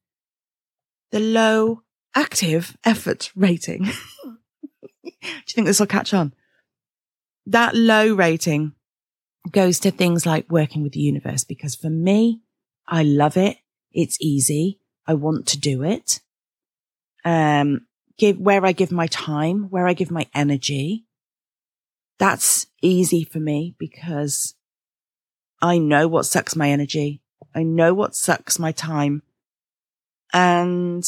The 1.11 1.19
low 1.19 1.83
active 2.15 2.77
effort 2.83 3.31
rating. 3.35 3.85
Do 5.03 5.11
you 5.11 5.53
think 5.53 5.67
this 5.67 5.79
will 5.79 5.87
catch 5.87 6.13
on? 6.13 6.33
That 7.45 7.75
low 7.75 8.13
rating 8.13 8.73
goes 9.51 9.79
to 9.79 9.91
things 9.91 10.25
like 10.25 10.51
working 10.51 10.83
with 10.83 10.93
the 10.93 10.99
universe 10.99 11.43
because 11.43 11.75
for 11.75 11.89
me, 11.89 12.41
I 12.87 13.03
love 13.03 13.37
it. 13.37 13.57
It's 13.91 14.17
easy. 14.21 14.79
I 15.07 15.15
want 15.15 15.47
to 15.47 15.59
do 15.59 15.83
it. 15.83 16.19
Um, 17.25 17.87
give 18.21 18.37
where 18.37 18.63
I 18.63 18.71
give 18.71 18.91
my 18.91 19.07
time, 19.07 19.63
where 19.71 19.87
I 19.87 19.93
give 19.93 20.11
my 20.11 20.27
energy. 20.35 21.05
That's 22.19 22.67
easy 22.79 23.23
for 23.23 23.39
me 23.39 23.73
because 23.79 24.53
I 25.59 25.79
know 25.79 26.07
what 26.07 26.27
sucks 26.27 26.55
my 26.55 26.69
energy. 26.69 27.23
I 27.55 27.63
know 27.63 27.95
what 27.95 28.15
sucks 28.15 28.59
my 28.59 28.71
time. 28.71 29.23
And 30.33 31.03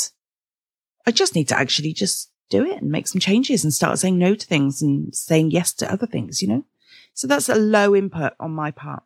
I 1.06 1.12
just 1.12 1.36
need 1.36 1.48
to 1.50 1.58
actually 1.58 1.94
just 1.94 2.32
do 2.50 2.66
it 2.66 2.82
and 2.82 2.90
make 2.90 3.08
some 3.08 3.22
changes 3.22 3.64
and 3.64 3.72
start 3.72 4.00
saying 4.00 4.18
no 4.18 4.34
to 4.34 4.48
things 4.48 4.82
and 4.82 5.14
saying 5.16 5.52
yes 5.52 5.72
to 5.74 5.92
other 5.92 6.08
things, 6.08 6.42
you 6.42 6.48
know? 6.48 6.66
So 7.14 7.28
that's 7.28 7.48
a 7.48 7.56
low 7.56 7.96
input 7.96 8.34
on 8.40 8.52
my 8.52 8.72
part. 8.72 9.04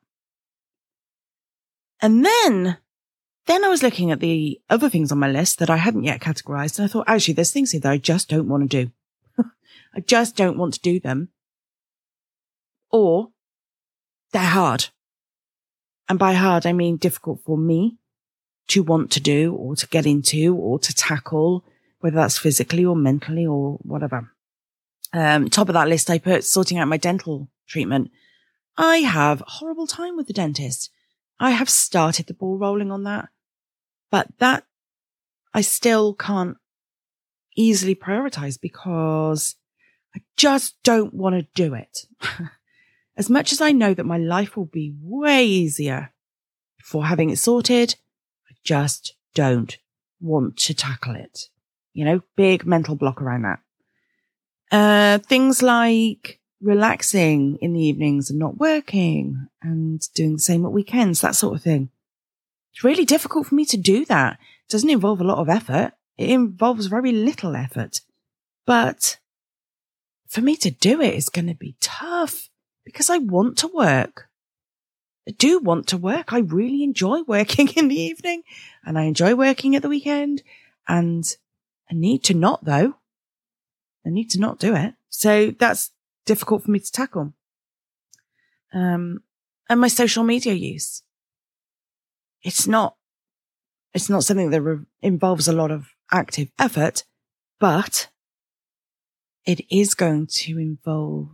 And 2.02 2.26
then 2.26 2.78
then 3.48 3.64
I 3.64 3.70
was 3.70 3.82
looking 3.82 4.12
at 4.12 4.20
the 4.20 4.60
other 4.70 4.90
things 4.90 5.12
on 5.12 5.20
my 5.20 5.30
list 5.30 5.60
that 5.60 5.70
I 5.70 5.78
hadn't 5.78 6.04
yet 6.04 6.20
categorized. 6.20 6.78
And 6.78 6.86
I 6.86 6.92
thought, 6.92 7.06
actually, 7.08 7.34
there's 7.34 7.52
things 7.52 7.72
here 7.72 7.82
that 7.82 7.92
I 7.92 7.98
just 7.98 8.30
don't 8.30 8.48
want 8.48 8.70
to 8.70 8.86
do. 8.86 8.92
I 9.96 10.02
just 10.02 10.36
don't 10.36 10.58
want 10.58 10.74
to 10.76 10.82
do 10.82 11.00
them. 11.00 11.30
Or 12.92 13.30
they're 14.32 14.42
hard. 14.44 14.88
And 16.10 16.20
by 16.20 16.34
hard, 16.34 16.66
I 16.66 16.74
mean 16.74 16.98
difficult 16.98 17.42
for 17.46 17.58
me 17.58 17.98
to 18.68 18.84
want 18.84 19.12
to 19.12 19.22
do 19.22 19.54
or 19.54 19.76
to 19.78 19.88
get 19.88 20.06
into 20.06 20.56
or 20.56 20.78
to 20.80 20.94
tackle, 20.94 21.64
whether 22.00 22.18
that's 22.18 22.38
physically 22.38 22.86
or 22.86 22.96
mentally 22.96 23.46
or 23.46 23.78
whatever. 23.82 24.32
Um, 25.14 25.50
top 25.50 25.70
of 25.70 25.74
that 25.74 25.88
list, 25.88 26.10
I 26.10 26.20
put 26.20 26.44
sorting 26.44 26.78
out 26.78 26.88
my 26.88 26.98
dental 26.98 27.50
treatment. 27.66 28.12
I 28.78 28.98
have 28.98 29.42
horrible 29.48 29.88
time 29.88 30.18
with 30.18 30.28
the 30.28 30.34
dentist. 30.34 30.90
I 31.40 31.52
have 31.52 31.70
started 31.70 32.28
the 32.28 32.34
ball 32.34 32.58
rolling 32.58 32.92
on 32.92 33.04
that. 33.04 33.30
But 34.10 34.28
that 34.40 34.64
I 35.54 35.62
still 35.62 36.14
can't 36.14 36.58
easily 37.56 37.96
prioritize 37.96 38.60
because 38.60 39.56
I 40.16 40.22
just 40.36 40.76
don't 40.84 41.14
want 41.14 41.36
to 41.36 41.48
do 41.54 41.74
it. 41.74 42.06
as 43.18 43.30
much 43.30 43.52
as 43.52 43.62
I 43.62 43.72
know 43.72 43.94
that 43.94 44.06
my 44.06 44.18
life 44.18 44.56
will 44.56 44.66
be 44.66 44.96
way 45.02 45.46
easier 45.46 46.14
for 46.82 47.06
having 47.06 47.30
it 47.30 47.38
sorted, 47.38 47.96
I 48.50 48.54
just 48.64 49.16
don't 49.34 49.78
want 50.22 50.58
to 50.58 50.74
tackle 50.74 51.16
it. 51.16 51.50
You 51.94 52.06
know, 52.06 52.22
big 52.36 52.66
mental 52.66 52.96
block 52.96 53.22
around 53.22 53.44
that. 53.44 53.60
Uh, 54.72 55.18
things 55.20 55.64
like 55.64 56.40
relaxing 56.62 57.58
in 57.62 57.74
the 57.74 57.82
evenings 57.82 58.30
and 58.30 58.40
not 58.40 58.58
working 58.58 59.48
and 59.62 60.02
doing 60.14 60.34
the 60.34 60.40
same 60.40 60.66
at 60.66 60.72
weekends, 60.72 61.22
that 61.22 61.36
sort 61.36 61.56
of 61.56 61.64
thing. 61.64 61.90
It's 62.78 62.84
really 62.84 63.06
difficult 63.06 63.48
for 63.48 63.56
me 63.56 63.66
to 63.66 63.78
do 63.78 64.06
that. 64.06 64.34
It 64.34 64.72
doesn't 64.72 64.92
involve 64.92 65.20
a 65.20 65.24
lot 65.24 65.40
of 65.40 65.50
effort. 65.50 65.94
It 66.16 66.30
involves 66.30 66.86
very 66.86 67.12
little 67.12 67.56
effort. 67.56 68.02
But 68.68 69.18
for 70.28 70.42
me 70.42 70.56
to 70.58 70.70
do 70.70 71.02
it 71.02 71.16
is 71.16 71.30
going 71.30 71.48
to 71.48 71.56
be 71.56 71.76
tough 71.80 72.50
because 72.86 73.10
I 73.10 73.18
want 73.18 73.58
to 73.58 73.68
work. 73.68 74.30
I 75.28 75.32
do 75.32 75.58
want 75.58 75.88
to 75.88 75.98
work. 75.98 76.32
I 76.32 76.38
really 76.38 76.84
enjoy 76.84 77.24
working 77.24 77.68
in 77.76 77.88
the 77.88 78.00
evening 78.00 78.44
and 78.86 79.00
I 79.00 79.06
enjoy 79.06 79.34
working 79.34 79.76
at 79.76 79.82
the 79.82 79.90
weekend 79.90 80.44
and 80.88 81.26
I 81.90 81.96
need 81.96 82.24
to 82.26 82.36
not 82.36 82.64
though. 82.64 82.94
I 84.06 84.10
need 84.12 84.30
to 84.30 84.40
not 84.40 84.60
do 84.60 84.76
it. 84.76 84.94
So 85.10 85.50
that's 85.50 85.94
difficult 86.28 86.66
for 86.66 86.70
me 86.70 86.78
to 86.78 86.92
tackle. 86.92 87.34
Um, 88.72 89.24
and 89.68 89.82
my 89.82 89.88
social 89.88 90.24
media 90.24 90.54
use 90.54 91.02
it's 92.48 92.66
not, 92.66 92.96
it's 93.94 94.10
not 94.10 94.24
something 94.24 94.52
that 94.52 94.62
re- 94.62 94.86
involves 95.02 95.50
a 95.50 95.54
lot 95.54 95.70
of 95.70 95.90
active 96.14 96.50
effort, 96.58 97.04
but 97.60 98.08
it 99.46 99.60
is 99.70 99.94
going 99.94 100.28
to 100.28 100.58
involve 100.58 101.28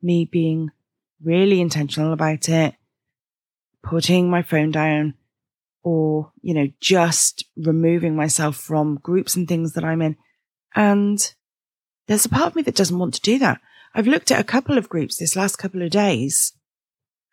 me 0.00 0.24
being 0.24 0.70
really 1.20 1.60
intentional 1.60 2.12
about 2.12 2.48
it, 2.48 2.76
putting 3.82 4.30
my 4.30 4.42
phone 4.42 4.70
down 4.70 5.14
or, 5.82 6.30
you 6.40 6.54
know, 6.54 6.68
just 6.80 7.46
removing 7.56 8.14
myself 8.14 8.54
from 8.54 9.00
groups 9.02 9.34
and 9.34 9.48
things 9.48 9.72
that 9.72 9.84
I'm 9.84 10.00
in 10.00 10.16
And 10.76 11.34
there's 12.06 12.26
a 12.26 12.28
part 12.28 12.46
of 12.46 12.54
me 12.54 12.62
that 12.62 12.76
doesn't 12.76 12.98
want 12.98 13.14
to 13.14 13.20
do 13.20 13.40
that. 13.40 13.60
I've 13.92 14.06
looked 14.06 14.30
at 14.30 14.38
a 14.38 14.44
couple 14.44 14.78
of 14.78 14.88
groups 14.88 15.16
this 15.16 15.34
last 15.34 15.56
couple 15.56 15.82
of 15.82 15.90
days 15.90 16.52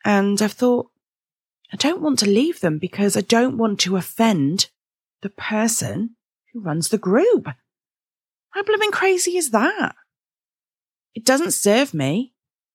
and 0.03 0.41
I've 0.41 0.53
thought, 0.53 0.89
I 1.72 1.76
don't 1.76 2.02
want 2.02 2.20
to 2.20 2.30
leave 2.30 2.62
them 2.62 2.78
because 2.78 3.18
I 3.18 3.22
don't 3.22 3.58
want 3.58 3.80
to 3.82 3.98
offend 3.98 4.70
the 5.22 5.30
person 5.30 6.16
who 6.52 6.62
runs 6.62 6.90
the 6.90 6.98
group. 6.98 7.48
How 8.52 8.64
blooming 8.64 8.92
crazy 8.92 9.38
is 9.38 9.52
that? 9.52 9.96
It 11.14 11.26
doesn't 11.26 11.52
serve 11.52 11.94
me. 11.94 12.34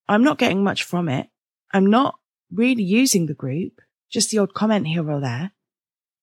I'm 0.08 0.24
not 0.24 0.38
getting 0.38 0.62
much 0.62 0.82
from 0.82 1.08
it. 1.08 1.28
I'm 1.72 1.86
not 1.86 2.16
really 2.52 2.82
using 2.82 3.26
the 3.26 3.34
group, 3.34 3.80
just 4.10 4.30
the 4.30 4.38
odd 4.38 4.52
comment 4.52 4.86
here 4.86 5.08
or 5.10 5.20
there. 5.20 5.52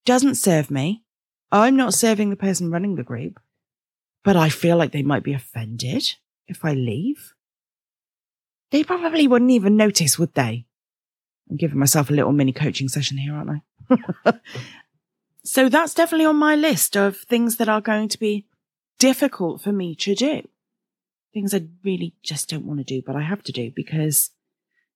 Doesn't 0.06 0.36
serve 0.36 0.70
me. 0.70 1.04
I'm 1.52 1.76
not 1.76 1.96
serving 1.96 2.30
the 2.30 2.36
person 2.36 2.70
running 2.70 2.96
the 2.96 3.04
group, 3.04 3.40
but 4.24 4.36
I 4.36 4.50
feel 4.50 4.78
like 4.78 4.92
they 4.92 5.02
might 5.02 5.24
be 5.24 5.34
offended 5.34 6.16
if 6.48 6.64
I 6.64 6.74
leave. 6.74 7.34
They 8.72 8.84
probably 8.84 9.28
wouldn't 9.28 9.52
even 9.52 9.76
notice, 9.76 10.20
would 10.20 10.36
they? 10.36 10.66
I'm 11.50 11.58
giving 11.58 11.80
myself 11.80 12.10
a 12.10 12.14
little 12.14 12.32
mini 12.32 12.54
coaching 12.54 12.90
session 12.90 13.18
here, 13.18 13.34
aren't 13.34 13.62
I? 14.30 14.34
so 15.44 15.70
that's 15.70 15.94
definitely 15.94 16.26
on 16.26 16.36
my 16.36 16.56
list 16.56 16.96
of 16.96 17.18
things 17.18 17.58
that 17.58 17.70
are 17.70 17.82
going 17.82 18.08
to 18.10 18.20
be 18.20 18.46
difficult 19.00 19.62
for 19.62 19.72
me 19.72 19.96
to 19.96 20.14
do. 20.14 20.48
Things 21.34 21.54
I 21.54 21.68
really 21.84 22.14
just 22.24 22.50
don't 22.50 22.66
want 22.66 22.80
to 22.80 22.84
do, 22.84 23.02
but 23.06 23.16
I 23.16 23.22
have 23.22 23.44
to 23.44 23.52
do 23.52 23.72
because 23.76 24.32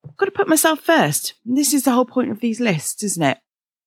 I've 0.05 0.17
got 0.17 0.25
to 0.25 0.31
put 0.31 0.47
myself 0.47 0.79
first. 0.79 1.33
And 1.45 1.57
this 1.57 1.73
is 1.73 1.83
the 1.83 1.91
whole 1.91 2.05
point 2.05 2.31
of 2.31 2.39
these 2.39 2.59
lists, 2.59 3.03
isn't 3.03 3.23
it? 3.23 3.39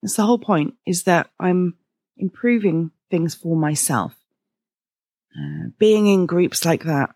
That's 0.02 0.16
the 0.16 0.24
whole 0.24 0.38
point 0.38 0.74
is 0.86 1.04
that 1.04 1.30
I'm 1.38 1.76
improving 2.16 2.90
things 3.10 3.34
for 3.34 3.56
myself. 3.56 4.14
Uh, 5.36 5.68
being 5.78 6.06
in 6.06 6.26
groups 6.26 6.64
like 6.64 6.84
that, 6.84 7.10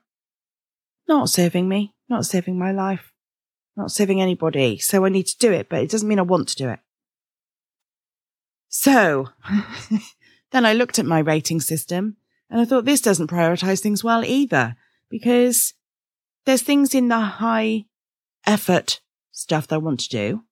not 1.09 1.31
serving 1.31 1.69
me, 1.69 1.95
not 2.09 2.27
saving 2.27 2.59
my 2.59 2.71
life, 2.71 3.10
not 3.81 3.91
saving 3.91 4.21
anybody. 4.21 4.79
So 4.79 5.05
I 5.05 5.09
need 5.09 5.27
to 5.27 5.39
do 5.39 5.53
it, 5.53 5.69
but 5.69 5.81
it 5.81 5.91
doesn't 5.91 6.09
mean 6.09 6.19
I 6.19 6.23
want 6.23 6.49
to 6.49 6.57
do 6.57 6.69
it. 6.69 6.81
So 8.69 9.29
then 10.53 10.65
I 10.65 10.73
looked 10.73 10.99
at 10.99 11.07
my 11.07 11.19
rating 11.19 11.61
system 11.61 12.17
and 12.49 12.61
I 12.61 12.65
thought 12.65 12.85
this 12.85 13.01
doesn't 13.01 13.31
prioritize 13.31 13.81
things 13.81 14.05
well 14.05 14.25
either 14.25 14.77
because 15.09 15.75
there's 16.45 16.63
things 16.63 16.95
in 16.95 17.09
the 17.09 17.21
high 17.21 17.87
effort 18.47 19.01
stuff 19.33 19.67
that 19.69 19.77
I 19.77 19.79
want 19.79 20.01
to 20.01 20.09
do. 20.09 20.45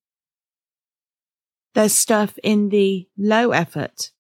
There's 1.75 1.95
stuff 1.95 2.39
in 2.43 2.71
the 2.71 3.09
low 3.17 3.53
effort 3.53 4.11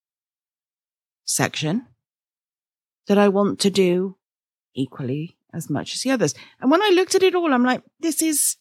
section 1.24 1.86
that 3.06 3.18
I 3.18 3.28
want 3.28 3.58
to 3.60 3.70
do 3.70 4.16
equally 4.74 5.36
as 5.52 5.68
much 5.68 5.94
as 5.94 6.02
the 6.02 6.10
others. 6.10 6.34
And 6.60 6.70
when 6.70 6.82
I 6.82 6.90
looked 6.90 7.14
at 7.14 7.22
it 7.22 7.34
all, 7.34 7.52
I'm 7.52 7.64
like, 7.64 7.82
this 8.00 8.22
is, 8.22 8.56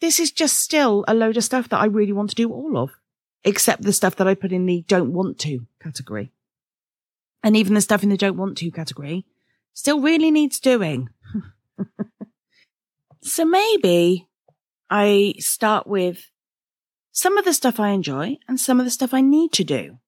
this 0.00 0.20
is 0.20 0.30
just 0.30 0.58
still 0.60 1.04
a 1.08 1.14
load 1.14 1.36
of 1.36 1.44
stuff 1.44 1.68
that 1.70 1.80
I 1.80 1.86
really 1.86 2.12
want 2.12 2.30
to 2.30 2.36
do 2.36 2.50
all 2.50 2.76
of, 2.76 2.90
except 3.44 3.82
the 3.82 3.92
stuff 3.92 4.16
that 4.16 4.28
I 4.28 4.34
put 4.34 4.52
in 4.52 4.66
the 4.66 4.84
don't 4.88 5.12
want 5.12 5.38
to 5.40 5.66
category. 5.82 6.32
And 7.42 7.56
even 7.56 7.74
the 7.74 7.80
stuff 7.80 8.02
in 8.02 8.08
the 8.08 8.16
don't 8.16 8.36
want 8.36 8.58
to 8.58 8.70
category 8.70 9.26
still 9.72 10.00
really 10.00 10.30
needs 10.30 10.58
doing. 10.58 11.08
so 13.22 13.44
maybe 13.44 14.26
I 14.90 15.34
start 15.38 15.86
with 15.86 16.30
some 17.12 17.38
of 17.38 17.44
the 17.44 17.54
stuff 17.54 17.80
I 17.80 17.90
enjoy 17.90 18.38
and 18.48 18.60
some 18.60 18.78
of 18.78 18.86
the 18.86 18.90
stuff 18.90 19.14
I 19.14 19.20
need 19.20 19.52
to 19.52 19.64
do. 19.64 19.98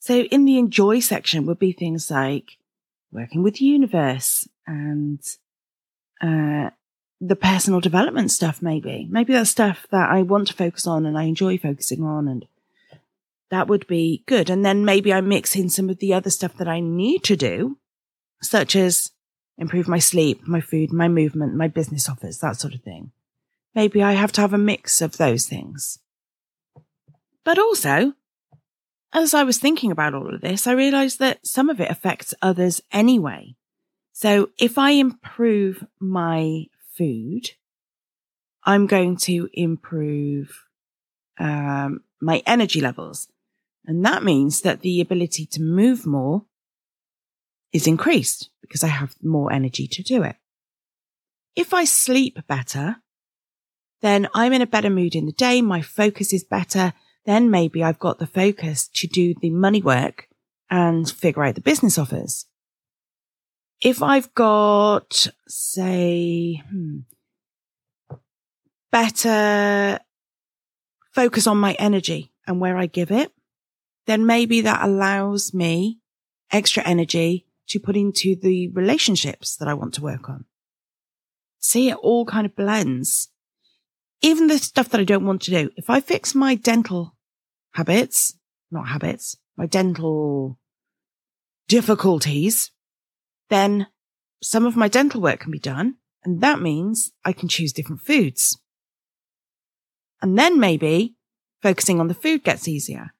So 0.00 0.22
in 0.22 0.44
the 0.44 0.58
enjoy 0.58 1.00
section 1.00 1.46
would 1.46 1.60
be 1.60 1.72
things 1.72 2.10
like 2.10 2.58
working 3.12 3.42
with 3.42 3.56
the 3.56 3.66
universe 3.66 4.48
and, 4.66 5.20
uh, 6.20 6.70
the 7.24 7.36
personal 7.36 7.80
development 7.80 8.32
stuff, 8.32 8.60
maybe. 8.60 9.06
Maybe 9.08 9.32
that's 9.32 9.50
stuff 9.50 9.86
that 9.92 10.10
I 10.10 10.22
want 10.22 10.48
to 10.48 10.54
focus 10.54 10.88
on 10.88 11.06
and 11.06 11.16
I 11.16 11.24
enjoy 11.24 11.56
focusing 11.56 12.02
on 12.02 12.26
and 12.26 12.46
that 13.50 13.68
would 13.68 13.86
be 13.86 14.24
good. 14.26 14.50
And 14.50 14.64
then 14.64 14.84
maybe 14.84 15.12
I 15.12 15.20
mix 15.20 15.54
in 15.54 15.70
some 15.70 15.88
of 15.88 15.98
the 15.98 16.12
other 16.14 16.30
stuff 16.30 16.56
that 16.56 16.66
I 16.66 16.80
need 16.80 17.22
to 17.24 17.36
do, 17.36 17.78
such 18.40 18.74
as 18.74 19.12
improve 19.56 19.86
my 19.86 20.00
sleep, 20.00 20.48
my 20.48 20.60
food, 20.60 20.92
my 20.92 21.06
movement, 21.06 21.54
my 21.54 21.68
business 21.68 22.08
offers, 22.08 22.38
that 22.38 22.58
sort 22.58 22.74
of 22.74 22.82
thing. 22.82 23.12
Maybe 23.72 24.02
I 24.02 24.12
have 24.12 24.32
to 24.32 24.40
have 24.40 24.52
a 24.52 24.58
mix 24.58 25.00
of 25.00 25.16
those 25.16 25.46
things. 25.46 26.00
But 27.44 27.58
also, 27.58 28.14
as 29.12 29.32
I 29.32 29.44
was 29.44 29.58
thinking 29.58 29.92
about 29.92 30.14
all 30.14 30.34
of 30.34 30.40
this, 30.40 30.66
I 30.66 30.72
realized 30.72 31.20
that 31.20 31.46
some 31.46 31.70
of 31.70 31.80
it 31.80 31.90
affects 31.90 32.34
others 32.42 32.80
anyway. 32.90 33.54
So 34.12 34.50
if 34.58 34.76
I 34.76 34.90
improve 34.90 35.86
my 36.00 36.66
food, 36.96 37.50
I'm 38.64 38.86
going 38.86 39.16
to 39.18 39.48
improve 39.52 40.64
um, 41.38 42.02
my 42.20 42.42
energy 42.46 42.80
levels. 42.80 43.28
And 43.84 44.04
that 44.04 44.22
means 44.22 44.60
that 44.62 44.80
the 44.80 45.00
ability 45.00 45.46
to 45.46 45.62
move 45.62 46.06
more 46.06 46.44
is 47.72 47.86
increased 47.86 48.50
because 48.60 48.84
I 48.84 48.88
have 48.88 49.16
more 49.22 49.52
energy 49.52 49.88
to 49.88 50.02
do 50.02 50.22
it. 50.22 50.36
If 51.56 51.74
I 51.74 51.84
sleep 51.84 52.38
better, 52.46 52.96
then 54.00 54.28
I'm 54.34 54.52
in 54.52 54.62
a 54.62 54.66
better 54.66 54.90
mood 54.90 55.14
in 55.14 55.26
the 55.26 55.32
day. 55.32 55.62
My 55.62 55.80
focus 55.80 56.32
is 56.32 56.44
better. 56.44 56.92
Then 57.24 57.50
maybe 57.50 57.82
I've 57.82 57.98
got 57.98 58.18
the 58.18 58.26
focus 58.26 58.88
to 58.94 59.06
do 59.06 59.34
the 59.40 59.50
money 59.50 59.82
work 59.82 60.28
and 60.70 61.08
figure 61.08 61.44
out 61.44 61.54
the 61.54 61.60
business 61.60 61.98
offers. 61.98 62.46
If 63.82 64.00
I've 64.00 64.32
got, 64.34 65.26
say, 65.48 66.62
hmm, 66.70 67.00
better 68.92 69.98
focus 71.10 71.48
on 71.48 71.58
my 71.58 71.72
energy 71.74 72.32
and 72.46 72.60
where 72.60 72.76
I 72.76 72.86
give 72.86 73.10
it, 73.10 73.32
then 74.06 74.24
maybe 74.24 74.60
that 74.60 74.84
allows 74.84 75.52
me 75.52 75.98
extra 76.52 76.84
energy 76.84 77.46
to 77.68 77.80
put 77.80 77.96
into 77.96 78.36
the 78.36 78.68
relationships 78.68 79.56
that 79.56 79.66
I 79.66 79.74
want 79.74 79.94
to 79.94 80.02
work 80.02 80.28
on. 80.28 80.44
See, 81.58 81.88
it 81.88 81.96
all 81.96 82.24
kind 82.24 82.46
of 82.46 82.54
blends. 82.54 83.30
Even 84.20 84.46
the 84.46 84.58
stuff 84.58 84.90
that 84.90 85.00
I 85.00 85.04
don't 85.04 85.26
want 85.26 85.42
to 85.42 85.50
do. 85.50 85.70
If 85.76 85.90
I 85.90 86.00
fix 86.00 86.36
my 86.36 86.54
dental 86.54 87.16
habits, 87.72 88.36
not 88.70 88.88
habits, 88.88 89.36
my 89.56 89.66
dental 89.66 90.58
difficulties, 91.66 92.70
then 93.52 93.86
some 94.42 94.66
of 94.66 94.76
my 94.76 94.88
dental 94.88 95.20
work 95.20 95.40
can 95.40 95.52
be 95.52 95.58
done. 95.58 95.96
And 96.24 96.40
that 96.40 96.60
means 96.60 97.12
I 97.24 97.32
can 97.32 97.48
choose 97.48 97.72
different 97.72 98.00
foods. 98.00 98.58
And 100.20 100.38
then 100.38 100.58
maybe 100.58 101.16
focusing 101.62 102.00
on 102.00 102.08
the 102.08 102.14
food 102.14 102.44
gets 102.44 102.68
easier 102.68 103.12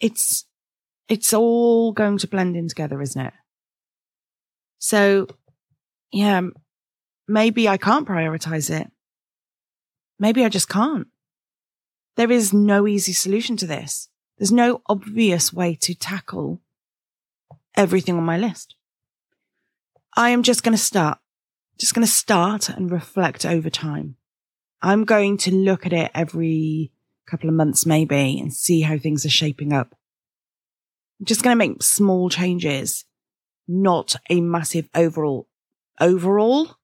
it's, 0.00 0.46
it's 1.08 1.32
all 1.32 1.92
going 1.92 2.18
to 2.18 2.28
blend 2.28 2.56
in 2.56 2.68
together, 2.68 3.00
isn't 3.00 3.26
it? 3.26 3.32
So 4.78 5.26
yeah, 6.12 6.42
maybe 7.26 7.68
I 7.68 7.76
can't 7.76 8.06
prioritize 8.06 8.70
it. 8.70 8.90
Maybe 10.18 10.44
I 10.44 10.48
just 10.48 10.68
can't. 10.68 11.08
There 12.16 12.30
is 12.30 12.52
no 12.52 12.86
easy 12.86 13.12
solution 13.12 13.56
to 13.58 13.66
this. 13.66 14.08
There's 14.38 14.52
no 14.52 14.82
obvious 14.86 15.52
way 15.52 15.74
to 15.82 15.94
tackle 15.94 16.60
everything 17.76 18.16
on 18.16 18.24
my 18.24 18.38
list. 18.38 18.74
I 20.16 20.30
am 20.30 20.42
just 20.42 20.62
going 20.62 20.76
to 20.76 20.82
start, 20.82 21.18
just 21.78 21.94
going 21.94 22.06
to 22.06 22.12
start 22.12 22.68
and 22.68 22.90
reflect 22.90 23.44
over 23.44 23.68
time. 23.68 24.16
I'm 24.82 25.04
going 25.04 25.36
to 25.38 25.54
look 25.54 25.84
at 25.84 25.92
it 25.92 26.10
every 26.14 26.92
couple 27.26 27.48
of 27.48 27.54
months 27.54 27.84
maybe 27.84 28.38
and 28.40 28.52
see 28.52 28.82
how 28.82 28.98
things 28.98 29.26
are 29.26 29.30
shaping 29.30 29.72
up. 29.72 29.94
I'm 31.20 31.26
just 31.26 31.42
going 31.42 31.54
to 31.54 31.58
make 31.58 31.82
small 31.82 32.28
changes, 32.28 33.04
not 33.66 34.16
a 34.30 34.40
massive 34.40 34.88
overall, 34.94 35.48
overall, 36.00 36.76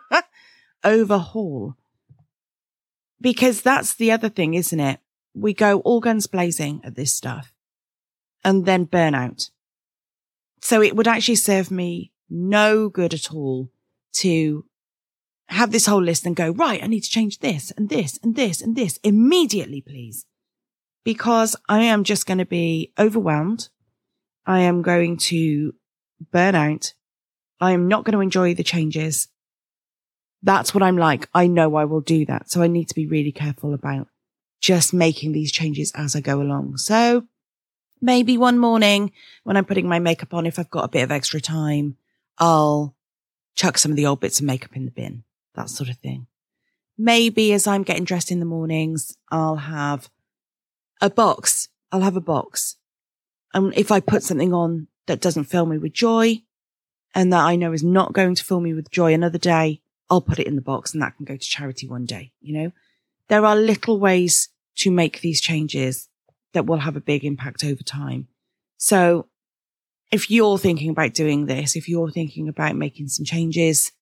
overhaul. 0.84 1.76
Because 3.20 3.62
that's 3.62 3.94
the 3.94 4.10
other 4.10 4.28
thing, 4.28 4.54
isn't 4.54 4.80
it? 4.80 5.00
We 5.34 5.54
go 5.54 5.80
all 5.80 6.00
guns 6.00 6.26
blazing 6.26 6.80
at 6.84 6.96
this 6.96 7.14
stuff 7.14 7.52
and 8.44 8.66
then 8.66 8.84
burn 8.84 9.14
out. 9.14 9.50
So 10.62 10.80
it 10.80 10.96
would 10.96 11.08
actually 11.08 11.34
serve 11.34 11.70
me 11.70 12.12
no 12.30 12.88
good 12.88 13.12
at 13.12 13.32
all 13.32 13.70
to 14.14 14.64
have 15.48 15.72
this 15.72 15.86
whole 15.86 16.02
list 16.02 16.24
and 16.24 16.36
go, 16.36 16.50
right, 16.50 16.82
I 16.82 16.86
need 16.86 17.02
to 17.02 17.10
change 17.10 17.40
this 17.40 17.72
and 17.72 17.88
this 17.88 18.18
and 18.22 18.36
this 18.36 18.62
and 18.62 18.74
this 18.74 18.98
immediately, 19.02 19.80
please. 19.80 20.24
Because 21.04 21.56
I 21.68 21.80
am 21.80 22.04
just 22.04 22.26
going 22.26 22.38
to 22.38 22.46
be 22.46 22.92
overwhelmed. 22.98 23.68
I 24.46 24.60
am 24.60 24.82
going 24.82 25.16
to 25.18 25.74
burn 26.30 26.54
out. 26.54 26.94
I 27.60 27.72
am 27.72 27.88
not 27.88 28.04
going 28.04 28.14
to 28.14 28.20
enjoy 28.20 28.54
the 28.54 28.62
changes. 28.62 29.28
That's 30.42 30.74
what 30.74 30.82
I'm 30.82 30.96
like. 30.96 31.28
I 31.34 31.48
know 31.48 31.74
I 31.74 31.84
will 31.84 32.00
do 32.00 32.24
that. 32.26 32.50
So 32.50 32.62
I 32.62 32.68
need 32.68 32.88
to 32.88 32.94
be 32.94 33.06
really 33.06 33.32
careful 33.32 33.74
about 33.74 34.08
just 34.60 34.94
making 34.94 35.32
these 35.32 35.52
changes 35.52 35.92
as 35.94 36.14
I 36.14 36.20
go 36.20 36.40
along. 36.40 36.76
So 36.76 37.24
Maybe 38.04 38.36
one 38.36 38.58
morning 38.58 39.12
when 39.44 39.56
I'm 39.56 39.64
putting 39.64 39.88
my 39.88 40.00
makeup 40.00 40.34
on, 40.34 40.44
if 40.44 40.58
I've 40.58 40.70
got 40.70 40.84
a 40.84 40.88
bit 40.88 41.04
of 41.04 41.12
extra 41.12 41.40
time, 41.40 41.96
I'll 42.36 42.96
chuck 43.54 43.78
some 43.78 43.92
of 43.92 43.96
the 43.96 44.06
old 44.06 44.18
bits 44.18 44.40
of 44.40 44.46
makeup 44.46 44.74
in 44.74 44.86
the 44.86 44.90
bin, 44.90 45.22
that 45.54 45.70
sort 45.70 45.88
of 45.88 45.98
thing. 45.98 46.26
Maybe 46.98 47.52
as 47.52 47.68
I'm 47.68 47.84
getting 47.84 48.04
dressed 48.04 48.32
in 48.32 48.40
the 48.40 48.44
mornings, 48.44 49.16
I'll 49.30 49.56
have 49.56 50.10
a 51.00 51.08
box. 51.08 51.68
I'll 51.92 52.00
have 52.00 52.16
a 52.16 52.20
box. 52.20 52.76
And 53.54 53.72
if 53.76 53.92
I 53.92 54.00
put 54.00 54.24
something 54.24 54.52
on 54.52 54.88
that 55.06 55.20
doesn't 55.20 55.44
fill 55.44 55.66
me 55.66 55.78
with 55.78 55.92
joy 55.92 56.42
and 57.14 57.32
that 57.32 57.44
I 57.44 57.54
know 57.54 57.72
is 57.72 57.84
not 57.84 58.12
going 58.12 58.34
to 58.34 58.44
fill 58.44 58.60
me 58.60 58.74
with 58.74 58.90
joy 58.90 59.14
another 59.14 59.38
day, 59.38 59.80
I'll 60.10 60.20
put 60.20 60.40
it 60.40 60.48
in 60.48 60.56
the 60.56 60.60
box 60.62 60.92
and 60.92 61.02
that 61.02 61.16
can 61.16 61.24
go 61.24 61.36
to 61.36 61.38
charity 61.38 61.86
one 61.86 62.04
day. 62.04 62.32
You 62.40 62.54
know, 62.54 62.72
there 63.28 63.44
are 63.44 63.54
little 63.54 64.00
ways 64.00 64.48
to 64.78 64.90
make 64.90 65.20
these 65.20 65.40
changes 65.40 66.08
that 66.52 66.66
will 66.66 66.78
have 66.78 66.96
a 66.96 67.00
big 67.00 67.24
impact 67.24 67.64
over 67.64 67.82
time. 67.82 68.28
So 68.76 69.28
if 70.10 70.30
you're 70.30 70.58
thinking 70.58 70.90
about 70.90 71.14
doing 71.14 71.46
this, 71.46 71.76
if 71.76 71.88
you're 71.88 72.10
thinking 72.10 72.48
about 72.48 72.76
making 72.76 73.08
some 73.08 73.24
changes, 73.24 73.92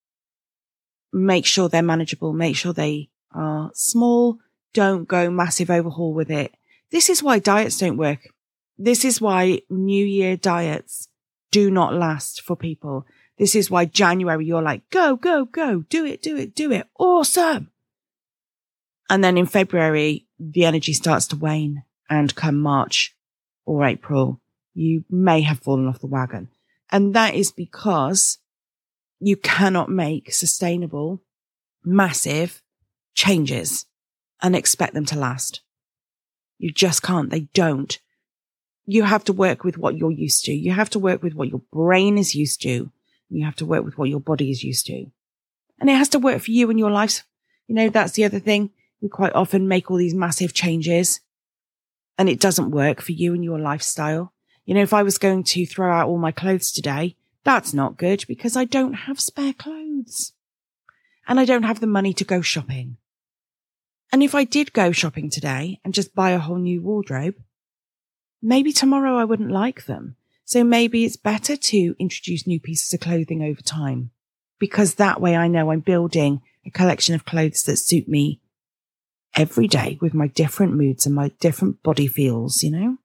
make 1.12 1.46
sure 1.46 1.68
they're 1.68 1.82
manageable, 1.82 2.32
make 2.32 2.56
sure 2.56 2.72
they 2.72 3.10
are 3.32 3.70
small. 3.74 4.38
Don't 4.72 5.06
go 5.06 5.30
massive 5.30 5.70
overhaul 5.70 6.12
with 6.12 6.30
it. 6.30 6.54
This 6.90 7.08
is 7.08 7.22
why 7.22 7.38
diets 7.38 7.78
don't 7.78 7.96
work. 7.96 8.28
This 8.78 9.04
is 9.04 9.20
why 9.20 9.62
new 9.68 10.04
year 10.04 10.36
diets 10.36 11.08
do 11.50 11.70
not 11.70 11.94
last 11.94 12.42
for 12.42 12.56
people. 12.56 13.06
This 13.38 13.54
is 13.54 13.70
why 13.70 13.84
January 13.84 14.44
you're 14.44 14.62
like, 14.62 14.88
go, 14.90 15.16
go, 15.16 15.44
go, 15.44 15.80
do 15.88 16.04
it, 16.04 16.22
do 16.22 16.36
it, 16.36 16.54
do 16.54 16.72
it. 16.72 16.86
Awesome. 16.98 17.70
And 19.08 19.24
then 19.24 19.36
in 19.36 19.46
February, 19.46 20.26
the 20.38 20.64
energy 20.64 20.92
starts 20.92 21.26
to 21.28 21.36
wane 21.36 21.84
and 22.10 22.34
come 22.34 22.58
March 22.58 23.14
or 23.64 23.84
April, 23.84 24.40
you 24.74 25.04
may 25.08 25.40
have 25.42 25.60
fallen 25.60 25.86
off 25.86 26.00
the 26.00 26.06
wagon. 26.08 26.48
And 26.90 27.14
that 27.14 27.34
is 27.34 27.52
because 27.52 28.38
you 29.20 29.36
cannot 29.36 29.88
make 29.88 30.32
sustainable, 30.32 31.22
massive 31.84 32.62
changes 33.14 33.86
and 34.42 34.56
expect 34.56 34.94
them 34.94 35.04
to 35.06 35.18
last. 35.18 35.60
You 36.58 36.72
just 36.72 37.02
can't. 37.02 37.30
They 37.30 37.48
don't. 37.54 37.98
You 38.86 39.04
have 39.04 39.24
to 39.24 39.32
work 39.32 39.62
with 39.62 39.78
what 39.78 39.96
you're 39.96 40.10
used 40.10 40.44
to. 40.46 40.52
You 40.52 40.72
have 40.72 40.90
to 40.90 40.98
work 40.98 41.22
with 41.22 41.34
what 41.34 41.48
your 41.48 41.62
brain 41.72 42.18
is 42.18 42.34
used 42.34 42.60
to. 42.62 42.90
You 43.28 43.44
have 43.44 43.56
to 43.56 43.66
work 43.66 43.84
with 43.84 43.96
what 43.96 44.08
your 44.08 44.20
body 44.20 44.50
is 44.50 44.64
used 44.64 44.86
to. 44.86 45.06
And 45.78 45.88
it 45.88 45.96
has 45.96 46.08
to 46.10 46.18
work 46.18 46.42
for 46.42 46.50
you 46.50 46.68
and 46.70 46.78
your 46.78 46.90
life. 46.90 47.24
You 47.68 47.76
know, 47.76 47.88
that's 47.88 48.12
the 48.12 48.24
other 48.24 48.40
thing. 48.40 48.70
We 49.00 49.08
quite 49.08 49.34
often 49.34 49.68
make 49.68 49.90
all 49.90 49.96
these 49.96 50.14
massive 50.14 50.52
changes 50.52 51.20
and 52.20 52.28
it 52.28 52.38
doesn't 52.38 52.70
work 52.70 53.00
for 53.00 53.12
you 53.12 53.32
and 53.32 53.42
your 53.42 53.58
lifestyle. 53.58 54.34
You 54.66 54.74
know, 54.74 54.82
if 54.82 54.92
I 54.92 55.02
was 55.02 55.16
going 55.16 55.42
to 55.42 55.64
throw 55.64 55.90
out 55.90 56.06
all 56.06 56.18
my 56.18 56.32
clothes 56.32 56.70
today, 56.70 57.16
that's 57.44 57.72
not 57.72 57.96
good 57.96 58.26
because 58.28 58.58
I 58.58 58.66
don't 58.66 58.92
have 58.92 59.18
spare 59.18 59.54
clothes 59.54 60.34
and 61.26 61.40
I 61.40 61.46
don't 61.46 61.62
have 61.62 61.80
the 61.80 61.86
money 61.86 62.12
to 62.12 62.24
go 62.24 62.42
shopping. 62.42 62.98
And 64.12 64.22
if 64.22 64.34
I 64.34 64.44
did 64.44 64.74
go 64.74 64.92
shopping 64.92 65.30
today 65.30 65.80
and 65.82 65.94
just 65.94 66.14
buy 66.14 66.32
a 66.32 66.38
whole 66.38 66.58
new 66.58 66.82
wardrobe, 66.82 67.36
maybe 68.42 68.74
tomorrow 68.74 69.16
I 69.16 69.24
wouldn't 69.24 69.50
like 69.50 69.86
them. 69.86 70.16
So 70.44 70.62
maybe 70.62 71.06
it's 71.06 71.16
better 71.16 71.56
to 71.56 71.96
introduce 71.98 72.46
new 72.46 72.60
pieces 72.60 72.92
of 72.92 73.00
clothing 73.00 73.42
over 73.42 73.62
time 73.62 74.10
because 74.58 74.96
that 74.96 75.22
way 75.22 75.36
I 75.36 75.48
know 75.48 75.70
I'm 75.70 75.80
building 75.80 76.42
a 76.66 76.70
collection 76.70 77.14
of 77.14 77.24
clothes 77.24 77.62
that 77.62 77.78
suit 77.78 78.08
me 78.08 78.42
every 79.34 79.68
day 79.68 79.98
with 80.00 80.14
my 80.14 80.26
different 80.28 80.74
moods 80.74 81.06
and 81.06 81.14
my 81.14 81.30
different 81.40 81.82
body 81.82 82.06
feels, 82.06 82.62
you 82.62 82.70
know? 82.70 82.96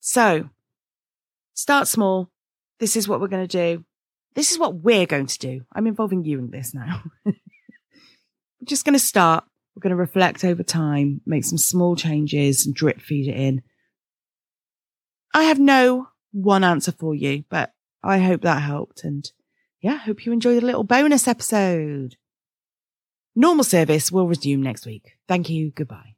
So 0.00 0.50
start 1.54 1.88
small. 1.88 2.30
This 2.78 2.96
is 2.96 3.08
what 3.08 3.20
we're 3.20 3.28
going 3.28 3.46
to 3.46 3.76
do. 3.76 3.84
This 4.34 4.52
is 4.52 4.58
what 4.58 4.74
we're 4.74 5.06
going 5.06 5.26
to 5.26 5.38
do. 5.38 5.62
I'm 5.72 5.86
involving 5.86 6.24
you 6.24 6.38
in 6.38 6.50
this 6.50 6.74
now. 6.74 7.02
we're 7.24 7.34
just 8.64 8.84
going 8.84 8.92
to 8.92 8.98
start. 8.98 9.44
We're 9.74 9.80
going 9.80 9.90
to 9.90 9.96
reflect 9.96 10.44
over 10.44 10.62
time, 10.62 11.20
make 11.26 11.44
some 11.44 11.58
small 11.58 11.96
changes 11.96 12.66
and 12.66 12.74
drip 12.74 13.00
feed 13.00 13.28
it 13.28 13.36
in. 13.36 13.62
I 15.34 15.44
have 15.44 15.58
no 15.58 16.08
one 16.32 16.64
answer 16.64 16.92
for 16.92 17.14
you, 17.14 17.44
but 17.50 17.72
I 18.02 18.18
hope 18.18 18.42
that 18.42 18.62
helped. 18.62 19.04
And 19.04 19.30
yeah, 19.80 19.96
hope 19.96 20.24
you 20.24 20.32
enjoyed 20.32 20.62
a 20.62 20.66
little 20.66 20.84
bonus 20.84 21.28
episode. 21.28 22.16
Normal 23.36 23.64
service 23.64 24.10
will 24.10 24.26
resume 24.26 24.62
next 24.62 24.86
week. 24.86 25.16
Thank 25.28 25.50
you. 25.50 25.70
Goodbye. 25.70 26.15